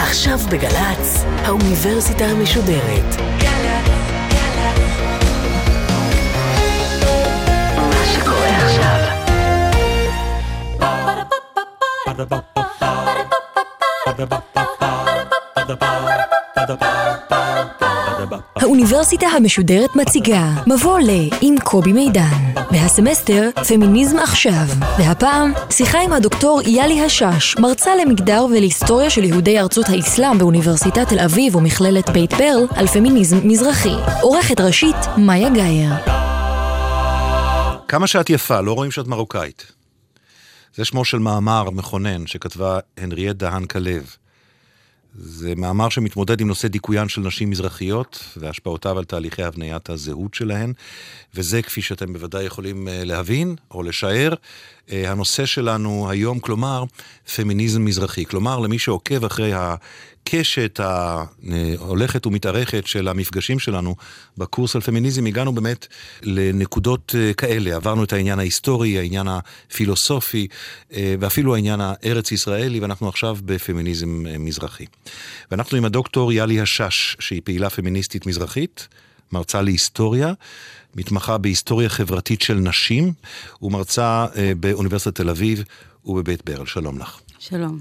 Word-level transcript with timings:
עכשיו 0.00 0.38
בגל"צ, 0.50 1.24
האוניברסיטה 1.44 2.24
המשודרת. 2.24 3.20
האוניברסיטה 18.56 19.26
המשודרת 19.26 19.96
מציגה 19.96 20.44
מבוא 20.66 20.98
ל 20.98 21.10
עם 21.40 21.54
קובי 21.64 21.92
מידן 21.92 22.49
והסמסטר 22.72 23.48
פמיניזם 23.68 24.18
עכשיו 24.18 24.66
והפעם 24.98 25.52
שיחה 25.70 26.00
עם 26.00 26.12
הדוקטור 26.12 26.60
יאלי 26.66 27.04
השש 27.04 27.56
מרצה 27.58 27.90
למגדר 27.96 28.44
ולהיסטוריה 28.50 29.10
של 29.10 29.24
יהודי 29.24 29.58
ארצות 29.58 29.88
האסלאם 29.88 30.38
באוניברסיטת 30.38 31.08
תל 31.08 31.18
אביב 31.18 31.56
ומכללת 31.56 32.10
בית 32.10 32.32
ברל 32.32 32.66
על 32.76 32.86
פמיניזם 32.86 33.48
מזרחי 33.48 33.94
עורכת 34.22 34.60
ראשית 34.60 34.96
מאיה 35.18 35.48
גאייר 35.50 35.94
כמה 37.90 38.06
שאת 38.06 38.30
יפה, 38.30 38.60
לא 38.60 38.72
רואים 38.72 38.90
שאת 38.90 39.06
מרוקאית. 39.06 39.72
זה 40.74 40.84
שמו 40.84 41.04
של 41.04 41.18
מאמר 41.18 41.70
מכונן 41.70 42.26
שכתבה 42.26 42.78
הנריאט 42.96 43.36
דהן 43.36 43.66
כלב. 43.66 44.16
זה 45.14 45.54
מאמר 45.56 45.88
שמתמודד 45.88 46.40
עם 46.40 46.48
נושא 46.48 46.68
דיכוין 46.68 47.08
של 47.08 47.20
נשים 47.20 47.50
מזרחיות 47.50 48.24
והשפעותיו 48.36 48.98
על 48.98 49.04
תהליכי 49.04 49.42
הבניית 49.42 49.90
הזהות 49.90 50.34
שלהן, 50.34 50.72
וזה, 51.34 51.62
כפי 51.62 51.82
שאתם 51.82 52.12
בוודאי 52.12 52.44
יכולים 52.44 52.88
אה, 52.88 53.04
להבין 53.04 53.56
או 53.70 53.82
לשער, 53.82 54.34
הנושא 54.90 55.46
שלנו 55.46 56.10
היום, 56.10 56.38
כלומר, 56.40 56.84
פמיניזם 57.36 57.84
מזרחי. 57.84 58.24
כלומר, 58.24 58.58
למי 58.58 58.78
שעוקב 58.78 59.24
אחרי 59.24 59.52
הקשת 59.54 60.80
ההולכת 60.80 62.26
ומתארכת 62.26 62.86
של 62.86 63.08
המפגשים 63.08 63.58
שלנו 63.58 63.96
בקורס 64.38 64.76
על 64.76 64.82
פמיניזם, 64.82 65.26
הגענו 65.26 65.52
באמת 65.52 65.86
לנקודות 66.22 67.14
אה, 67.18 67.32
כאלה. 67.34 67.76
עברנו 67.76 68.04
את 68.04 68.12
העניין 68.12 68.38
ההיסטורי, 68.38 68.98
העניין 68.98 69.26
הפילוסופי, 69.28 70.48
ואפילו 70.92 71.54
העניין 71.54 71.80
הארץ-ישראלי, 71.82 72.80
ואנחנו 72.80 73.08
עכשיו 73.08 73.38
בפמיניזם 73.44 74.24
מזרחי. 74.38 74.84
ואנחנו 75.50 75.78
עם 75.78 75.84
הדוקטור 75.84 76.32
יאלי 76.32 76.60
השש, 76.60 77.16
שהיא 77.20 77.40
פעילה 77.44 77.70
פמיניסטית 77.70 78.26
מזרחית, 78.26 78.88
מרצה 79.32 79.62
להיסטוריה, 79.62 80.32
מתמחה 80.96 81.38
בהיסטוריה 81.38 81.88
חברתית 81.88 82.42
של 82.42 82.54
נשים, 82.54 83.12
ומרצה 83.62 84.26
אה, 84.36 84.52
באוניברסיטת 84.60 85.14
תל 85.14 85.28
אביב 85.30 85.64
ובבית 86.04 86.44
ברל. 86.44 86.66
שלום 86.66 86.98
לך. 86.98 87.20
שלום. 87.38 87.80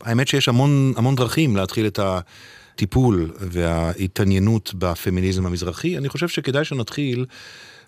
האמת 0.00 0.28
שיש 0.28 0.48
המון, 0.48 0.92
המון 0.96 1.14
דרכים 1.14 1.56
להתחיל 1.56 1.86
את 1.86 1.98
הטיפול 2.02 3.32
וההתעניינות 3.40 4.74
בפמיניזם 4.74 5.46
המזרחי. 5.46 5.98
אני 5.98 6.08
חושב 6.08 6.28
שכדאי 6.28 6.64
שנתחיל 6.64 7.26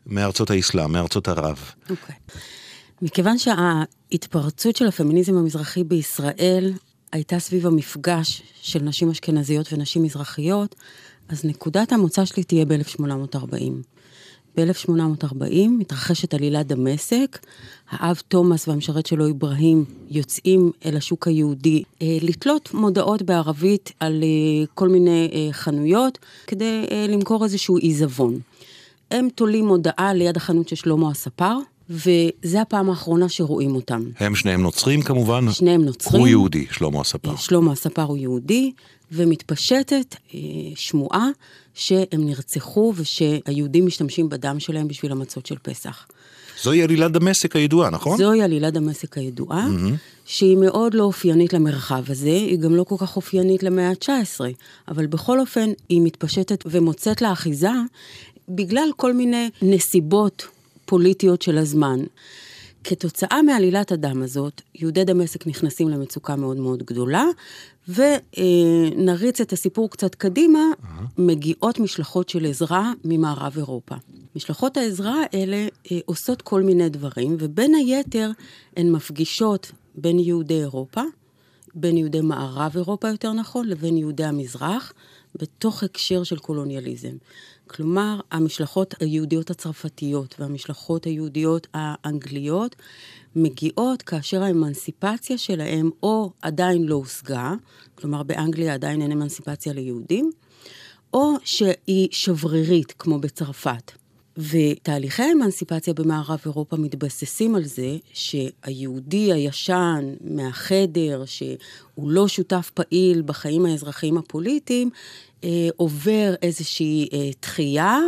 מארצות 0.06 0.50
האסלאם, 0.50 0.92
מארצות 0.92 1.28
ערב. 1.28 1.70
אוקיי. 1.90 2.14
Okay. 2.28 2.38
מכיוון 3.02 3.36
שההתפרצות 3.38 4.76
של 4.76 4.86
הפמיניזם 4.86 5.36
המזרחי 5.36 5.84
בישראל 5.84 6.72
הייתה 7.12 7.38
סביב 7.38 7.66
המפגש 7.66 8.42
של 8.62 8.82
נשים 8.82 9.10
אשכנזיות 9.10 9.72
ונשים 9.72 10.02
מזרחיות, 10.02 10.74
אז 11.28 11.44
נקודת 11.44 11.92
המוצא 11.92 12.24
שלי 12.24 12.44
תהיה 12.44 12.64
ב-1840. 12.64 13.72
ב-1840 14.56 15.68
מתרחשת 15.78 16.34
עלילת 16.34 16.66
דמשק, 16.66 17.38
האב 17.90 18.22
תומאס 18.28 18.68
והמשרת 18.68 19.06
שלו 19.06 19.30
אברהים 19.30 19.84
יוצאים 20.10 20.72
אל 20.86 20.96
השוק 20.96 21.28
היהודי 21.28 21.82
אה, 22.02 22.18
לתלות 22.22 22.74
מודעות 22.74 23.22
בערבית 23.22 23.92
על 24.00 24.22
אה, 24.22 24.66
כל 24.74 24.88
מיני 24.88 25.30
אה, 25.32 25.52
חנויות 25.52 26.18
כדי 26.46 26.86
למכור 27.08 27.44
איזשהו 27.44 27.76
עיזבון. 27.76 28.38
הם 29.10 29.28
תולים 29.34 29.66
מודעה 29.66 30.14
ליד 30.14 30.36
החנות 30.36 30.68
של 30.68 30.76
שלמה 30.76 31.10
הספר, 31.10 31.58
וזה 31.90 32.60
הפעם 32.62 32.90
האחרונה 32.90 33.28
שרואים 33.28 33.74
אותם. 33.74 34.02
הם 34.18 34.34
שניהם 34.34 34.62
נוצרים 34.62 35.02
כמובן? 35.02 35.52
שניהם 35.52 35.84
נוצרים. 35.84 36.20
הוא 36.20 36.28
יהודי, 36.28 36.66
שלמה 36.70 37.00
הספר. 37.00 37.36
שלמה 37.36 37.72
הספר 37.72 38.02
הוא 38.02 38.16
יהודי, 38.16 38.72
ומתפשטת 39.12 40.16
אה, 40.34 40.40
שמועה 40.74 41.28
שהם 41.76 42.26
נרצחו 42.26 42.92
ושהיהודים 42.96 43.86
משתמשים 43.86 44.28
בדם 44.28 44.60
שלהם 44.60 44.88
בשביל 44.88 45.12
המצות 45.12 45.46
של 45.46 45.56
פסח. 45.62 46.06
זוהי 46.62 46.82
עלילת 46.82 47.12
דמשק 47.12 47.56
הידועה, 47.56 47.90
נכון? 47.90 48.18
זוהי 48.18 48.42
עלילת 48.42 48.72
דמשק 48.72 49.18
הידועה, 49.18 49.66
mm-hmm. 49.66 49.94
שהיא 50.26 50.56
מאוד 50.56 50.94
לא 50.94 51.04
אופיינית 51.04 51.52
למרחב 51.52 52.02
הזה, 52.08 52.30
היא 52.30 52.58
גם 52.58 52.76
לא 52.76 52.84
כל 52.84 52.94
כך 52.98 53.16
אופיינית 53.16 53.62
למאה 53.62 53.88
ה-19, 53.88 54.40
אבל 54.88 55.06
בכל 55.06 55.40
אופן 55.40 55.70
היא 55.88 56.00
מתפשטת 56.00 56.64
ומוצאת 56.66 57.22
לה 57.22 57.32
אחיזה 57.32 57.70
בגלל 58.48 58.88
כל 58.96 59.12
מיני 59.12 59.50
נסיבות 59.62 60.46
פוליטיות 60.84 61.42
של 61.42 61.58
הזמן. 61.58 62.00
כתוצאה 62.88 63.42
מעלילת 63.42 63.92
הדם 63.92 64.22
הזאת, 64.22 64.62
יהודי 64.74 65.04
דמשק 65.04 65.46
נכנסים 65.46 65.88
למצוקה 65.88 66.36
מאוד 66.36 66.56
מאוד 66.56 66.82
גדולה, 66.82 67.24
ונריץ 67.88 69.40
את 69.40 69.52
הסיפור 69.52 69.90
קצת 69.90 70.14
קדימה, 70.14 70.58
uh-huh. 70.58 70.86
מגיעות 71.18 71.80
משלחות 71.80 72.28
של 72.28 72.46
עזרה 72.46 72.92
ממערב 73.04 73.52
אירופה. 73.56 73.94
משלחות 74.36 74.76
העזרה 74.76 75.14
האלה 75.32 75.68
אה, 75.92 75.98
עושות 76.04 76.42
כל 76.42 76.62
מיני 76.62 76.88
דברים, 76.88 77.36
ובין 77.38 77.74
היתר 77.74 78.30
הן 78.76 78.90
מפגישות 78.90 79.72
בין 79.94 80.18
יהודי 80.18 80.60
אירופה, 80.60 81.02
בין 81.74 81.96
יהודי 81.96 82.20
מערב 82.20 82.72
אירופה 82.76 83.08
יותר 83.08 83.32
נכון, 83.32 83.68
לבין 83.68 83.96
יהודי 83.96 84.24
המזרח, 84.24 84.92
בתוך 85.40 85.82
הקשר 85.82 86.24
של 86.24 86.38
קולוניאליזם. 86.38 87.16
כלומר, 87.66 88.20
המשלחות 88.30 88.94
היהודיות 89.00 89.50
הצרפתיות 89.50 90.34
והמשלחות 90.38 91.04
היהודיות 91.04 91.66
האנגליות 91.74 92.76
מגיעות 93.36 94.02
כאשר 94.02 94.42
האמנסיפציה 94.42 95.38
שלהם 95.38 95.90
או 96.02 96.30
עדיין 96.42 96.84
לא 96.84 96.94
הושגה, 96.94 97.54
כלומר 97.94 98.22
באנגליה 98.22 98.74
עדיין 98.74 99.02
אין 99.02 99.12
אמנסיפציה 99.12 99.72
ליהודים, 99.72 100.30
או 101.14 101.34
שהיא 101.44 102.08
שברירית, 102.10 102.92
כמו 102.98 103.18
בצרפת. 103.18 103.92
ותהליכי 104.38 105.22
האמנסיפציה 105.22 105.94
במערב 105.94 106.38
אירופה 106.44 106.76
מתבססים 106.76 107.54
על 107.54 107.64
זה 107.64 107.96
שהיהודי 108.12 109.32
הישן 109.32 110.14
מהחדר, 110.20 111.24
שהוא 111.26 112.10
לא 112.10 112.28
שותף 112.28 112.70
פעיל 112.74 113.22
בחיים 113.22 113.66
האזרחיים 113.66 114.18
הפוליטיים, 114.18 114.90
אה, 115.44 115.68
עובר 115.76 116.34
איזושהי 116.42 117.08
אה, 117.12 117.30
דחייה, 117.42 117.98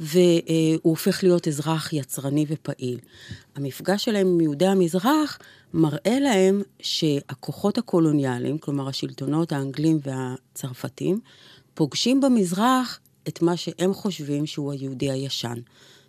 והוא 0.00 0.80
הופך 0.82 1.22
להיות 1.22 1.48
אזרח 1.48 1.92
יצרני 1.92 2.46
ופעיל. 2.48 2.98
המפגש 3.56 4.04
שלהם 4.04 4.26
עם 4.26 4.40
יהודי 4.40 4.66
המזרח 4.66 5.38
מראה 5.74 6.20
להם 6.20 6.62
שהכוחות 6.80 7.78
הקולוניאליים, 7.78 8.58
כלומר 8.58 8.88
השלטונות 8.88 9.52
האנגלים 9.52 9.98
והצרפתים, 10.02 11.20
פוגשים 11.74 12.20
במזרח 12.20 13.00
את 13.28 13.42
מה 13.42 13.56
שהם 13.56 13.94
חושבים 13.94 14.46
שהוא 14.46 14.72
היהודי 14.72 15.10
הישן. 15.10 15.58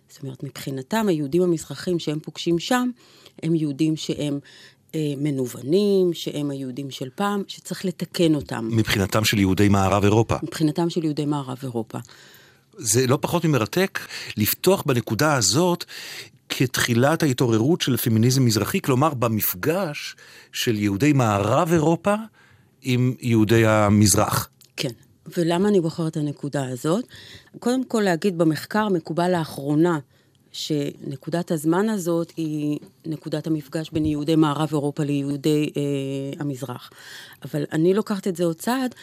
זאת 0.08 0.22
אומרת, 0.22 0.42
מבחינתם, 0.42 1.08
היהודים 1.08 1.42
המזרחים 1.42 1.98
שהם 1.98 2.20
פוגשים 2.20 2.58
שם, 2.58 2.90
הם 3.42 3.54
יהודים 3.54 3.96
שהם 3.96 4.38
אה, 4.94 5.12
מנוונים, 5.16 6.14
שהם 6.14 6.50
היהודים 6.50 6.90
של 6.90 7.08
פעם, 7.14 7.42
שצריך 7.48 7.84
לתקן 7.84 8.34
אותם. 8.34 8.68
מבחינתם 8.72 9.24
של 9.24 9.38
יהודי 9.38 9.68
מערב 9.68 10.04
אירופה. 10.04 10.36
מבחינתם 10.42 10.90
של 10.90 11.04
יהודי 11.04 11.24
מערב 11.24 11.58
אירופה. 11.62 11.98
זה 12.76 13.06
לא 13.06 13.18
פחות 13.20 13.44
ממרתק 13.44 13.98
לפתוח 14.36 14.82
בנקודה 14.86 15.34
הזאת 15.34 15.84
כתחילת 16.48 17.22
ההתעוררות 17.22 17.80
של 17.80 17.96
פמיניזם 17.96 18.44
מזרחי, 18.44 18.80
כלומר 18.80 19.14
במפגש 19.14 20.16
של 20.52 20.76
יהודי 20.76 21.12
מערב 21.12 21.72
אירופה 21.72 22.14
עם 22.82 23.14
יהודי 23.20 23.66
המזרח. 23.66 24.48
כן. 24.76 24.90
ולמה 25.36 25.68
אני 25.68 25.80
בוחרת 25.80 26.12
את 26.12 26.16
הנקודה 26.16 26.68
הזאת? 26.68 27.04
קודם 27.58 27.84
כל 27.84 28.00
להגיד, 28.00 28.38
במחקר 28.38 28.88
מקובל 28.88 29.38
לאחרונה 29.38 29.98
שנקודת 30.52 31.50
הזמן 31.50 31.88
הזאת 31.88 32.32
היא 32.36 32.78
נקודת 33.06 33.46
המפגש 33.46 33.90
בין 33.90 34.04
יהודי 34.04 34.36
מערב 34.36 34.68
אירופה 34.72 35.04
ליהודי 35.04 35.70
אה, 35.76 35.82
המזרח. 36.40 36.90
אבל 37.44 37.64
אני 37.72 37.94
לוקחת 37.94 38.28
את 38.28 38.36
זה 38.36 38.44
עוד 38.44 38.56
צעד, 38.56 38.94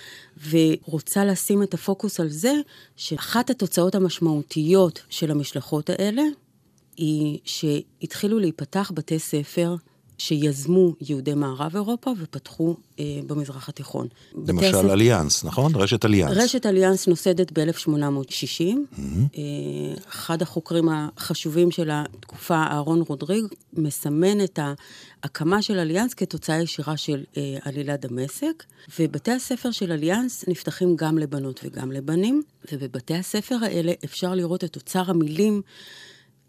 ורוצה 0.50 1.26
לשים 1.26 1.64
את 1.64 1.74
הפוקוס 1.74 2.20
על 2.20 2.30
זה, 2.30 2.54
שאחת 2.96 3.50
התוצאות 3.50 3.96
המשמעותיות 3.96 5.04
של 5.10 5.32
המשלחות 5.32 5.90
האלה, 5.90 6.24
היא 6.98 7.40
שהתחילו 7.46 8.40
להיפתח 8.40 8.92
בתי 8.96 9.20
ספר 9.20 9.76
שיזמו 10.18 10.94
יהודי 11.02 11.34
מערב 11.34 11.76
אירופה 11.76 12.12
ופתחו 12.20 12.76
אה, 13.00 13.06
במזרח 13.28 13.70
התיכון. 13.70 14.08
למשל 14.48 14.66
הספר... 14.66 14.94
אליאנס, 14.94 15.44
נכון? 15.44 15.76
רשת 15.76 16.06
אליאנס. 16.06 16.38
רשת 16.38 16.66
אליאנס 16.66 17.08
נוסדת 17.08 17.60
ב-1860. 17.60 18.00
Mm-hmm. 18.60 19.02
אה, 19.38 19.42
אחד 20.10 20.42
החוקרים 20.42 20.90
החשובים 20.90 21.72
של 21.72 21.90
התקופה, 21.92 22.56
אהרון 22.56 23.04
רודריג, 23.08 23.46
מסמן 23.74 24.44
את 24.44 24.60
ההקמה 25.24 25.62
של 25.62 25.80
אליאנס 25.80 26.14
כתוצאה 26.14 26.62
ישירה 26.62 26.98
של 26.98 27.24
אה, 27.38 27.58
עלילת 27.62 28.06
דמשק, 28.06 28.64
ובתי 29.00 29.32
הספר 29.32 29.72
של 29.72 29.92
אליאנס 29.92 30.46
נפתחים 30.48 30.96
גם 30.96 31.18
לבנות 31.18 31.60
וגם 31.64 31.92
לבנים, 31.92 32.42
ובבתי 32.72 33.14
הספר 33.14 33.56
האלה 33.62 33.92
אפשר 34.06 34.36
לראות 34.36 34.64
את 34.64 34.76
אוצר 34.76 35.04
המילים 35.08 35.62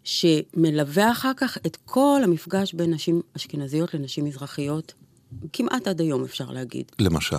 שמלווה 0.03 1.11
אחר 1.11 1.31
כך 1.37 1.57
את 1.65 1.77
כל 1.85 2.21
המפגש 2.23 2.73
בין 2.73 2.93
נשים 2.93 3.21
אשכנזיות 3.37 3.93
לנשים 3.93 4.25
מזרחיות, 4.25 4.93
כמעט 5.53 5.87
עד 5.87 6.01
היום 6.01 6.23
אפשר 6.23 6.51
להגיד. 6.51 6.91
למשל? 6.99 7.35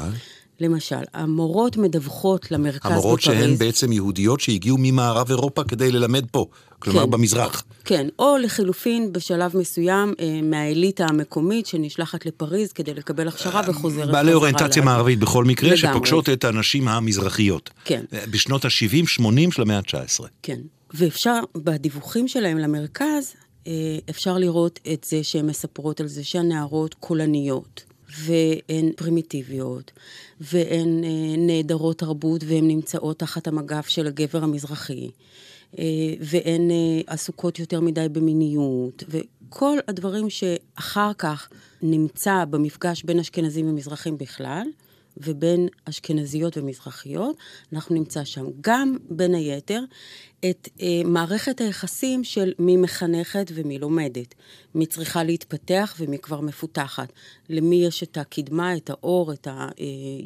למשל, 0.61 0.97
המורות 1.15 1.77
מדווחות 1.77 2.51
למרכז 2.51 2.91
המורות 2.91 3.21
בפריז. 3.21 3.37
המורות 3.37 3.51
שהן 3.51 3.67
בעצם 3.67 3.93
יהודיות 3.93 4.41
שהגיעו 4.41 4.77
ממערב 4.81 5.31
אירופה 5.31 5.65
כדי 5.65 5.93
ללמד 5.93 6.25
פה, 6.31 6.47
כלומר 6.79 7.05
כן, 7.05 7.11
במזרח. 7.11 7.65
כן, 7.85 8.09
או 8.19 8.37
לחילופין 8.39 9.13
בשלב 9.13 9.57
מסוים 9.57 10.15
אה, 10.21 10.41
מהאליטה 10.43 11.07
המקומית 11.07 11.67
שנשלחת 11.67 12.27
לפריז 12.27 12.73
כדי 12.73 12.95
לקבל 12.95 13.29
הכשרה 13.29 13.63
וחוזרת. 13.67 14.11
בעלי 14.11 14.33
אוריינטציה 14.33 14.83
מערבית 14.83 15.19
בכל 15.19 15.45
מקרה, 15.45 15.71
לגמרי. 15.71 15.95
שפוגשות 15.95 16.29
את 16.29 16.45
הנשים 16.45 16.89
המזרחיות. 16.89 17.71
כן. 17.85 18.05
בשנות 18.31 18.65
ה-70-80 18.65 19.51
של 19.51 19.63
המאה 19.63 19.77
ה-19. 19.77 20.25
כן. 20.43 20.61
ואפשר, 20.95 21.41
בדיווחים 21.57 22.29
שלהם 22.29 22.59
למרכז, 22.59 23.35
אה, 23.67 23.73
אפשר 24.11 24.39
לראות 24.39 24.81
את 24.93 25.07
זה 25.09 25.25
שהן 25.25 25.47
מספרות 25.47 26.01
על 26.01 26.07
זה 26.07 26.25
שהנערות 26.25 26.95
קולניות, 26.95 27.85
והן 28.19 28.93
פרימיטיביות, 28.97 29.91
והן 30.41 31.05
אה, 31.05 31.37
נעדרות 31.39 31.99
תרבות, 31.99 32.45
והן 32.45 32.69
נמצאות 32.69 33.19
תחת 33.19 33.47
המגף 33.47 33.89
של 33.89 34.07
הגבר 34.07 34.45
המזרחי, 34.45 35.11
אה, 35.79 35.85
והן 36.21 36.71
עסוקות 37.07 37.59
יותר 37.59 37.81
מדי 37.81 38.07
במיניות, 38.13 39.05
וכל 39.09 39.79
הדברים 39.89 40.31
שאחר 40.31 41.13
כך 41.19 41.49
נמצא 41.83 42.45
במפגש 42.51 43.03
בין 43.03 43.19
אשכנזים 43.19 43.69
ומזרחים 43.69 44.19
בכלל, 44.19 44.67
ובין 45.17 45.69
אשכנזיות 45.85 46.57
ומזרחיות, 46.57 47.37
אנחנו 47.73 47.95
נמצא 47.95 48.25
שם 48.25 48.47
גם, 48.61 48.97
בין 49.11 49.35
היתר, 49.35 49.81
את 50.51 50.69
אה, 50.81 51.03
מערכת 51.05 51.61
היחסים 51.61 52.25
של 52.25 52.53
מי 52.59 52.77
מחנכת 52.77 53.51
ומי 53.55 53.79
לומדת, 53.79 54.35
מי 54.75 54.87
צריכה 54.87 55.25
להתפתח 55.25 55.95
ומי 55.99 56.19
כבר 56.19 56.41
מפותחת, 56.41 57.13
למי 57.49 57.85
יש 57.85 58.03
את 58.03 58.19
הקדמה, 58.19 58.77
את 58.77 58.91
האור, 58.91 59.33
את 59.33 59.49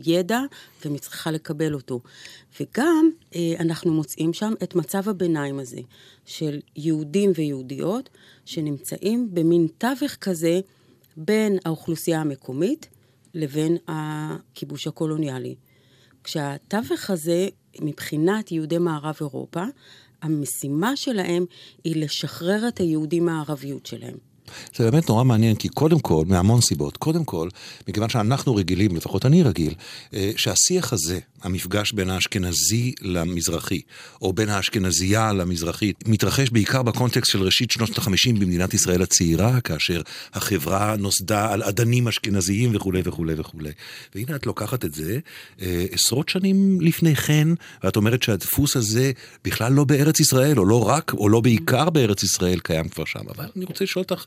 הידע, 0.04 0.40
ומי 0.84 0.98
צריכה 0.98 1.30
לקבל 1.30 1.74
אותו. 1.74 2.00
וגם 2.60 3.10
אה, 3.34 3.54
אנחנו 3.60 3.92
מוצאים 3.92 4.32
שם 4.32 4.52
את 4.62 4.74
מצב 4.74 5.08
הביניים 5.08 5.58
הזה, 5.58 5.80
של 6.26 6.60
יהודים 6.76 7.32
ויהודיות, 7.34 8.10
שנמצאים 8.44 9.28
במין 9.32 9.66
תווך 9.78 10.14
כזה 10.20 10.60
בין 11.16 11.58
האוכלוסייה 11.64 12.20
המקומית 12.20 12.88
לבין 13.34 13.76
הכיבוש 13.88 14.86
הקולוניאלי. 14.86 15.54
כשהתווך 16.24 17.10
הזה, 17.10 17.48
מבחינת 17.80 18.52
יהודי 18.52 18.78
מערב 18.78 19.16
אירופה, 19.20 19.64
המשימה 20.22 20.96
שלהם 20.96 21.44
היא 21.84 22.04
לשחרר 22.04 22.68
את 22.68 22.78
היהודים 22.78 23.26
מהערביות 23.26 23.86
שלהם. 23.86 24.33
זה 24.74 24.90
באמת 24.90 25.08
נורא 25.08 25.24
מעניין, 25.24 25.56
כי 25.56 25.68
קודם 25.68 25.98
כל, 25.98 26.24
מהמון 26.26 26.60
סיבות, 26.60 26.96
קודם 26.96 27.24
כל, 27.24 27.48
מכיוון 27.88 28.08
שאנחנו 28.08 28.54
רגילים, 28.54 28.96
לפחות 28.96 29.26
אני 29.26 29.42
רגיל, 29.42 29.74
אה, 30.14 30.30
שהשיח 30.36 30.92
הזה, 30.92 31.18
המפגש 31.42 31.92
בין 31.92 32.10
האשכנזי 32.10 32.92
למזרחי, 33.02 33.80
או 34.22 34.32
בין 34.32 34.48
האשכנזייה 34.48 35.32
למזרחית, 35.32 36.08
מתרחש 36.08 36.50
בעיקר 36.50 36.82
בקונטקסט 36.82 37.32
של 37.32 37.42
ראשית 37.42 37.70
שנות 37.70 37.98
ה-50 37.98 38.32
במדינת 38.40 38.74
ישראל 38.74 39.02
הצעירה, 39.02 39.60
כאשר 39.60 40.02
החברה 40.34 40.96
נוסדה 40.96 41.52
על 41.52 41.62
אדנים 41.62 42.08
אשכנזיים 42.08 42.76
וכולי 42.76 43.02
וכולי 43.04 43.34
וכולי. 43.36 43.70
והנה 44.14 44.36
את 44.36 44.46
לוקחת 44.46 44.84
את 44.84 44.94
זה 44.94 45.18
אה, 45.62 45.86
עשרות 45.90 46.28
שנים 46.28 46.80
לפני 46.80 47.16
כן, 47.16 47.48
ואת 47.84 47.96
אומרת 47.96 48.22
שהדפוס 48.22 48.76
הזה 48.76 49.12
בכלל 49.44 49.72
לא 49.72 49.84
בארץ 49.84 50.20
ישראל, 50.20 50.58
או 50.58 50.64
לא 50.64 50.88
רק, 50.88 51.12
או 51.12 51.28
לא 51.28 51.40
בעיקר 51.40 51.90
בארץ 51.90 52.22
ישראל, 52.22 52.58
קיים 52.58 52.88
כבר 52.88 53.04
שם. 53.04 53.28
אבל 53.36 53.44
אני 53.56 53.64
רוצה 53.64 53.84
לשאול 53.84 54.02
אותך 54.02 54.24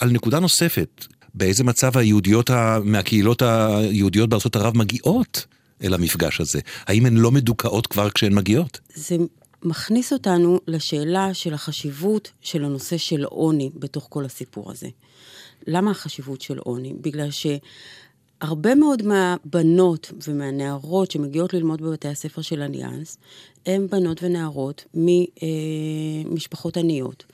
על 0.00 0.10
נקודה 0.10 0.40
נוספת, 0.40 1.06
באיזה 1.34 1.64
מצב 1.64 1.98
היהודיות 1.98 2.50
מהקהילות 2.84 3.42
היהודיות 3.42 4.28
בארצות 4.28 4.56
ערב 4.56 4.76
מגיעות 4.76 5.46
אל 5.82 5.94
המפגש 5.94 6.40
הזה? 6.40 6.60
האם 6.86 7.06
הן 7.06 7.16
לא 7.16 7.30
מדוכאות 7.30 7.86
כבר 7.86 8.10
כשהן 8.10 8.34
מגיעות? 8.34 8.80
זה 8.94 9.16
מכניס 9.62 10.12
אותנו 10.12 10.60
לשאלה 10.66 11.34
של 11.34 11.54
החשיבות 11.54 12.30
של 12.40 12.64
הנושא 12.64 12.96
של 12.96 13.24
עוני 13.24 13.70
בתוך 13.74 14.06
כל 14.10 14.24
הסיפור 14.24 14.70
הזה. 14.70 14.88
למה 15.66 15.90
החשיבות 15.90 16.40
של 16.40 16.58
עוני? 16.58 16.94
בגלל 17.00 17.30
ש... 17.30 17.46
הרבה 18.40 18.74
מאוד 18.74 19.02
מהבנות 19.02 20.12
ומהנערות 20.28 21.10
שמגיעות 21.10 21.54
ללמוד 21.54 21.82
בבתי 21.82 22.08
הספר 22.08 22.42
של 22.42 22.62
אליאנס, 22.62 23.18
הן 23.66 23.86
בנות 23.86 24.22
ונערות 24.22 24.84
ממשפחות 24.94 26.76
עניות. 26.76 27.24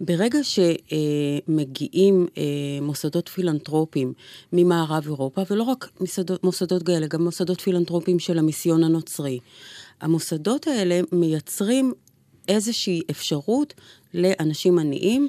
ברגע 0.00 0.38
שמגיעים 0.42 2.26
אה, 2.38 2.42
מוסדות 2.82 3.28
פילנטרופיים 3.28 4.12
ממערב 4.52 5.04
אירופה, 5.06 5.42
ולא 5.50 5.62
רק 5.62 5.90
מוסדות, 6.00 6.44
מוסדות 6.44 6.82
כאלה, 6.82 7.06
גם 7.06 7.24
מוסדות 7.24 7.60
פילנטרופיים 7.60 8.18
של 8.18 8.38
המיסיון 8.38 8.84
הנוצרי, 8.84 9.38
המוסדות 10.00 10.66
האלה 10.66 11.00
מייצרים 11.12 11.92
איזושהי 12.48 13.02
אפשרות 13.10 13.74
לאנשים 14.14 14.78
עניים 14.78 15.28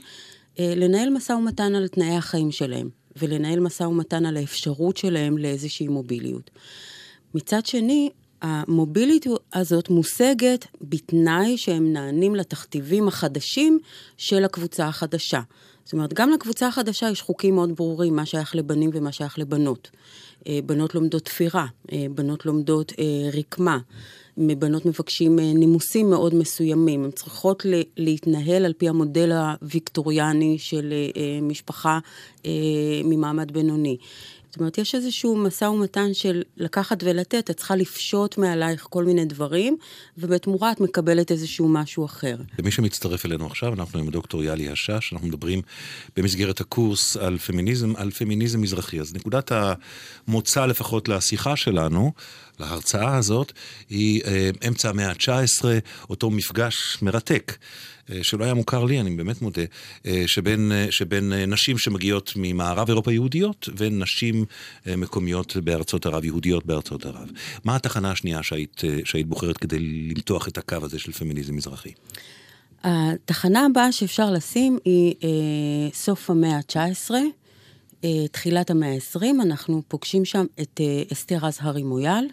אה, 0.60 0.74
לנהל 0.75 1.10
משא 1.10 1.34
ומתן 1.34 1.75
על 1.75 1.88
תנאי 1.88 2.16
החיים 2.16 2.52
שלהם, 2.52 2.90
ולנהל 3.16 3.60
משא 3.60 3.84
ומתן 3.84 4.25
על 4.25 4.38
האפשרות 4.38 4.98
שלהם 4.98 5.38
לאיזושהי 5.38 5.88
מוביליות. 5.88 6.52
מצד 7.36 7.66
שני, 7.66 8.10
המוביליות 8.42 9.25
הזאת 9.54 9.89
מושגת 9.89 10.66
בתנאי 10.81 11.57
שהם 11.57 11.94
נענים 11.94 12.36
לתכתיבים 12.36 13.07
החדשים 13.07 13.80
של 14.18 14.45
הקבוצה 14.45 14.88
החדשה. 14.88 15.42
זאת 15.84 15.94
אומרת, 15.94 16.13
גם 16.13 16.30
לקבוצה 16.30 16.68
החדשה 16.68 17.10
יש 17.10 17.22
חוקים 17.22 17.56
מאוד 17.56 17.75
ברורים, 17.75 18.16
מה 18.16 18.25
שייך 18.25 18.56
לבנים 18.56 18.89
ומה 18.94 19.12
שייך 19.12 19.39
לבנות. 19.39 19.89
אה, 20.48 20.60
בנות 20.66 20.95
לומדות 20.95 21.25
תפירה, 21.25 21.66
אה, 21.92 22.06
בנות 22.12 22.45
לומדות 22.45 22.94
אה, 23.00 23.30
רקמה, 23.39 23.78
בנות 24.38 24.86
מבקשים 24.86 25.40
נימוסים 25.40 26.10
מאוד 26.10 26.36
מסוימים, 26.36 27.04
הן 27.04 27.12
צריכות 27.12 27.66
להתנהל 27.98 28.66
על 28.66 28.74
פי 28.74 28.90
המודל 28.90 29.31
הוויקטוריאני 29.31 30.57
של 30.60 30.94
משפחה 31.42 32.00
ממעמד 33.04 33.51
בינוני. 33.51 33.98
אומרת, 34.59 34.77
יש 34.77 34.95
איזשהו 34.95 35.38
משא 35.38 35.65
ומתן 35.65 36.13
של 36.13 36.44
לקחת 36.57 37.04
ולתת, 37.04 37.50
את 37.50 37.57
צריכה 37.57 37.75
לפשוט 37.75 38.38
מעלייך 38.38 38.88
כל 38.89 39.04
מיני 39.04 39.26
דברים, 39.26 39.78
ובתמורה 40.18 40.71
את 40.71 40.80
מקבלת 40.80 41.31
איזשהו 41.31 41.68
משהו 41.68 42.06
אחר. 42.06 42.35
למי 42.59 42.71
שמצטרף 42.71 43.26
אלינו 43.26 43.45
עכשיו, 43.45 43.73
אנחנו 43.73 43.99
עם 43.99 44.09
דוקטור 44.09 44.44
יאלי 44.44 44.69
השש, 44.69 45.14
אנחנו 45.14 45.28
מדברים 45.28 45.61
במסגרת 46.18 46.61
הקורס 46.61 47.18
על 47.18 47.37
פמיניזם, 47.37 47.95
על 47.95 48.11
פמיניזם 48.11 48.61
מזרחי. 48.61 48.99
אז 48.99 49.14
נקודת 49.14 49.52
המוצא 50.28 50.66
לפחות 50.66 51.09
לשיחה 51.09 51.56
שלנו, 51.56 52.11
להרצאה 52.59 53.18
הזאת, 53.18 53.52
היא 53.90 54.21
אה, 54.26 54.49
אמצע 54.68 54.90
המאה 54.90 55.09
ה-19, 55.09 55.66
אותו 56.09 56.30
מפגש 56.30 56.97
מרתק. 57.02 57.57
אה, 58.11 58.19
שלא 58.21 58.44
היה 58.44 58.54
מוכר 58.54 58.83
לי, 58.83 58.99
אני 58.99 59.16
באמת 59.16 59.42
מודה, 59.42 59.61
אה, 60.06 60.23
שבין, 60.28 60.71
שבין 60.90 61.33
נשים 61.33 61.78
שמגיעות 61.78 62.33
ממערב 62.35 62.87
אירופה 62.87 63.11
יהודיות 63.11 63.69
ונשים 63.78 64.45
מקומיות 64.85 65.57
בארצות 65.57 66.06
ערב, 66.06 66.26
יהודיות 66.26 66.66
בארצות 66.66 67.06
ערב. 67.06 67.31
מה 67.64 67.76
התחנה 67.76 68.11
השנייה 68.11 68.44
שהיית, 68.44 68.81
שהיית 69.04 69.28
בוחרת 69.28 69.57
כדי 69.57 69.80
למתוח 69.80 70.47
את 70.47 70.57
הקו 70.57 70.78
הזה 70.81 70.99
של 70.99 71.11
פמיניזם 71.11 71.56
מזרחי? 71.56 71.92
התחנה 72.83 73.66
הבאה 73.66 73.92
שאפשר 73.92 74.31
לשים 74.31 74.78
היא 74.85 75.14
אה, 75.23 75.30
סוף 75.94 76.30
המאה 76.30 76.56
ה-19, 76.56 77.11
אה, 77.14 77.19
תחילת 78.31 78.69
המאה 78.69 78.94
ה-20, 78.94 79.25
אנחנו 79.42 79.81
פוגשים 79.87 80.25
שם 80.25 80.45
את 80.61 80.81
אה, 80.81 81.04
אסתר 81.13 81.47
אזהרי 81.47 81.83
מויאל, 81.83 82.27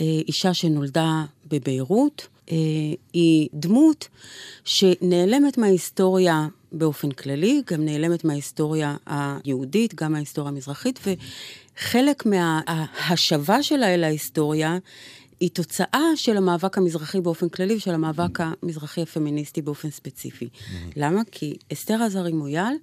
אה, 0.00 0.04
אישה 0.28 0.54
שנולדה 0.54 1.24
בביירות, 1.50 2.26
אה, 2.50 2.56
היא 3.12 3.48
דמות 3.54 4.08
שנעלמת 4.64 5.58
מההיסטוריה 5.58 6.48
באופן 6.72 7.10
כללי, 7.10 7.62
גם 7.70 7.84
נעלמת 7.84 8.24
מההיסטוריה 8.24 8.96
היהודית, 9.06 9.94
גם 9.94 10.12
מההיסטוריה 10.12 10.52
המזרחית, 10.52 11.00
וחלק 11.06 12.26
מההשבה 12.26 13.62
שלה 13.62 13.94
אל 13.94 14.04
ההיסטוריה 14.04 14.78
היא 15.40 15.50
תוצאה 15.50 16.04
של 16.16 16.36
המאבק 16.36 16.78
המזרחי 16.78 17.20
באופן 17.20 17.48
כללי 17.48 17.76
ושל 17.76 17.90
המאבק 17.90 18.38
המזרחי 18.40 19.02
הפמיניסטי 19.02 19.62
באופן 19.62 19.90
ספציפי. 19.90 20.48
Mm-hmm. 20.52 20.92
למה? 20.96 21.22
כי 21.30 21.56
אסתר 21.72 22.02
עזרי 22.02 22.32
מויאל 22.32 22.74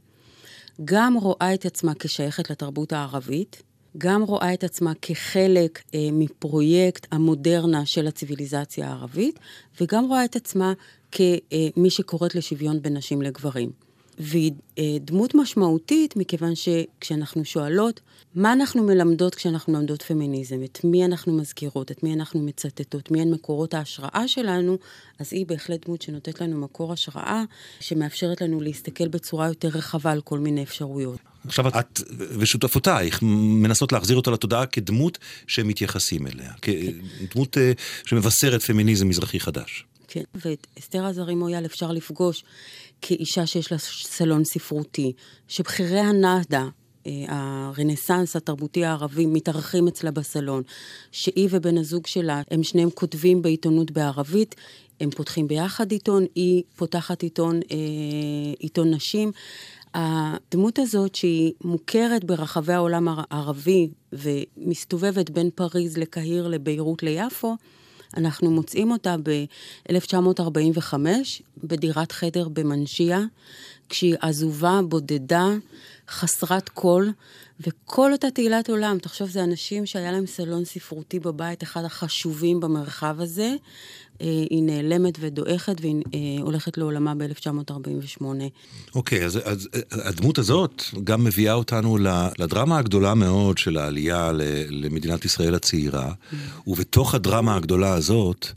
גם 0.86 1.18
רואה 1.18 1.54
את 1.54 1.66
עצמה 1.66 1.94
כשייכת 2.00 2.50
לתרבות 2.50 2.94
הערבית, 2.94 3.64
גם 3.98 4.24
רואה 4.24 4.54
את 4.54 4.64
עצמה 4.64 4.92
כחלק 5.02 5.84
אה, 5.96 6.10
מפרויקט 6.12 7.08
המודרנה 7.12 7.86
של 7.86 8.08
הציוויליזציה 8.08 8.88
הערבית, 8.88 9.40
וגם 9.82 10.06
רואה 10.06 10.26
את 10.26 10.36
עצמה 10.36 10.74
כמי 11.12 11.90
שקוראת 11.90 12.36
לשוויון 12.36 12.82
בין 12.82 12.98
נשים 12.98 13.22
לגברים. 13.22 13.87
והיא 14.18 14.52
אה, 14.78 14.84
דמות 15.02 15.36
משמעותית, 15.36 16.16
מכיוון 16.16 16.54
שכשאנחנו 16.56 17.46
שואלות, 17.46 18.00
מה 18.36 18.54
אנחנו 18.54 18.84
מלמדות 18.84 19.36
כשאנחנו 19.36 19.74
מלמדות 19.74 20.02
פמיניזם? 20.02 20.64
את 20.64 20.80
מי 20.84 21.06
אנחנו 21.06 21.34
מזכירות? 21.34 21.92
את 21.92 22.04
מי 22.04 22.14
אנחנו 22.14 22.40
מצטטות? 22.40 23.12
מי 23.12 23.22
הן 23.22 23.34
מקורות 23.34 23.74
ההשראה 23.74 24.28
שלנו? 24.28 24.78
אז 25.20 25.34
היא 25.34 25.46
בהחלט 25.46 25.86
דמות 25.86 26.02
שנותנת 26.02 26.42
לנו 26.42 26.58
מקור 26.58 26.94
השראה, 26.94 27.44
שמאפשרת 27.80 28.42
לנו 28.42 28.62
להסתכל 28.62 29.08
בצורה 29.08 29.48
יותר 29.48 29.68
רחבה 29.68 30.12
על 30.12 30.22
כל 30.22 30.40
מיני 30.40 30.64
אפשרויות. 30.64 31.20
עכשיו 31.46 31.68
את 31.68 32.02
ושותפותייך 32.40 33.20
מנסות 33.62 33.92
להחזיר 33.92 34.18
אותה 34.18 34.32
לתודעה 34.32 34.66
כדמות 34.66 35.18
שהם 35.48 35.68
מתייחסים 35.68 36.28
אליה, 36.28 36.52
כדמות 36.62 37.54
כן. 37.54 37.72
שמבשרת 38.06 38.62
פמיניזם 38.62 39.10
מזרחי 39.10 39.40
חדש. 39.40 39.86
כן, 40.08 40.24
ואת 40.36 40.68
אסתר 40.80 41.06
עזרי 41.06 41.36
מויאל 41.36 41.66
אפשר 41.66 41.92
לפגוש 41.92 42.44
כאישה 43.02 43.46
שיש 43.46 43.72
לה 43.72 43.78
סלון 43.78 44.44
ספרותי, 44.44 45.14
שבכירי 45.48 46.00
הנאדה, 46.00 46.68
אה, 47.08 47.26
הרנסאנס 47.28 48.36
התרבותי 48.36 48.86
הערבי 48.86 49.26
מתארחים 49.26 49.88
אצלה 49.88 50.12
בסלון, 50.12 50.64
שהיא 51.12 51.48
ובן 51.52 51.78
הזוג 51.78 52.08
שלה, 52.08 52.42
הם 52.52 52.64
שניהם 52.64 52.90
כותבים 52.90 53.42
בעיתונות 53.42 53.92
בערבית, 53.92 54.56
הם 55.00 55.10
פותחים 55.10 55.48
ביחד 55.48 55.92
עיתון, 55.92 56.26
היא 56.36 56.64
פותחת 56.76 57.24
עיתון, 57.24 57.60
אה, 57.72 57.78
עיתון 58.60 58.94
נשים. 58.94 59.32
הדמות 59.94 60.80
הזאת 60.80 61.16
שהיא 61.16 61.54
מוכרת 61.64 62.24
ברחבי 62.24 62.74
העולם 62.74 63.08
הערבי 63.12 63.90
ומסתובבת 64.14 65.30
בין 65.30 65.50
פריז 65.56 65.98
לקהיר, 65.98 66.48
לביירות, 66.48 67.04
ליפו, 67.04 67.56
אנחנו 68.18 68.52
מוצאים 68.52 68.92
אותה 68.92 69.16
ב-1945 69.24 70.94
בדירת 71.64 72.12
חדר 72.12 72.48
במנשיה, 72.48 73.22
כשהיא 73.90 74.16
עזובה, 74.22 74.80
בודדה, 74.90 75.48
חסרת 76.10 76.70
קול, 76.70 77.12
וכל 77.60 78.12
אותה 78.12 78.32
תהילת 78.32 78.70
עולם, 78.70 78.98
תחשוב, 79.02 79.30
זה 79.30 79.44
אנשים 79.44 79.86
שהיה 79.86 80.12
להם 80.12 80.26
סלון 80.26 80.66
ספרותי 80.66 81.20
בבית, 81.20 81.64
אחד 81.64 81.84
החשובים 81.86 82.60
במרחב 82.60 83.16
הזה. 83.20 83.56
אה, 84.22 84.28
היא 84.50 84.64
נעלמת 84.64 85.14
ודועכת 85.20 85.76
והיא 85.82 85.96
אה, 86.14 86.20
הולכת 86.42 86.78
לעולמה 86.78 87.16
ב-1948. 87.16 88.24
אוקיי, 88.96 89.22
okay, 89.22 89.26
אז, 89.26 89.40
אז 89.44 89.70
הדמות 89.92 90.38
הזאת 90.38 90.84
גם 91.04 91.24
מביאה 91.24 91.54
אותנו 91.54 91.98
לדרמה 92.40 92.78
הגדולה 92.78 93.14
מאוד 93.14 93.58
של 93.58 93.78
העלייה 93.78 94.32
למדינת 94.70 95.26
ישראל 95.26 95.56
הצעירה, 95.56 96.12
mm. 96.12 96.36
ובתוך 96.68 97.16
הדרמה 97.16 97.56
הגדולה 97.56 97.94
הזאת, 97.94 98.48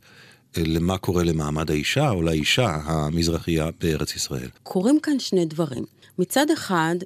אה, 0.57 0.63
למה 0.67 0.99
קורה 0.99 1.25
למעמד 1.25 1.71
האישה 1.71 2.11
או 2.11 2.23
לאישה 2.23 2.79
המזרחייה 2.85 3.69
בארץ 3.81 4.17
ישראל. 4.17 4.49
קורים 4.63 5.01
כאן 5.03 5.19
שני 5.19 5.45
דברים. 5.45 5.85
מצד 6.19 6.51
אחד, 6.51 6.97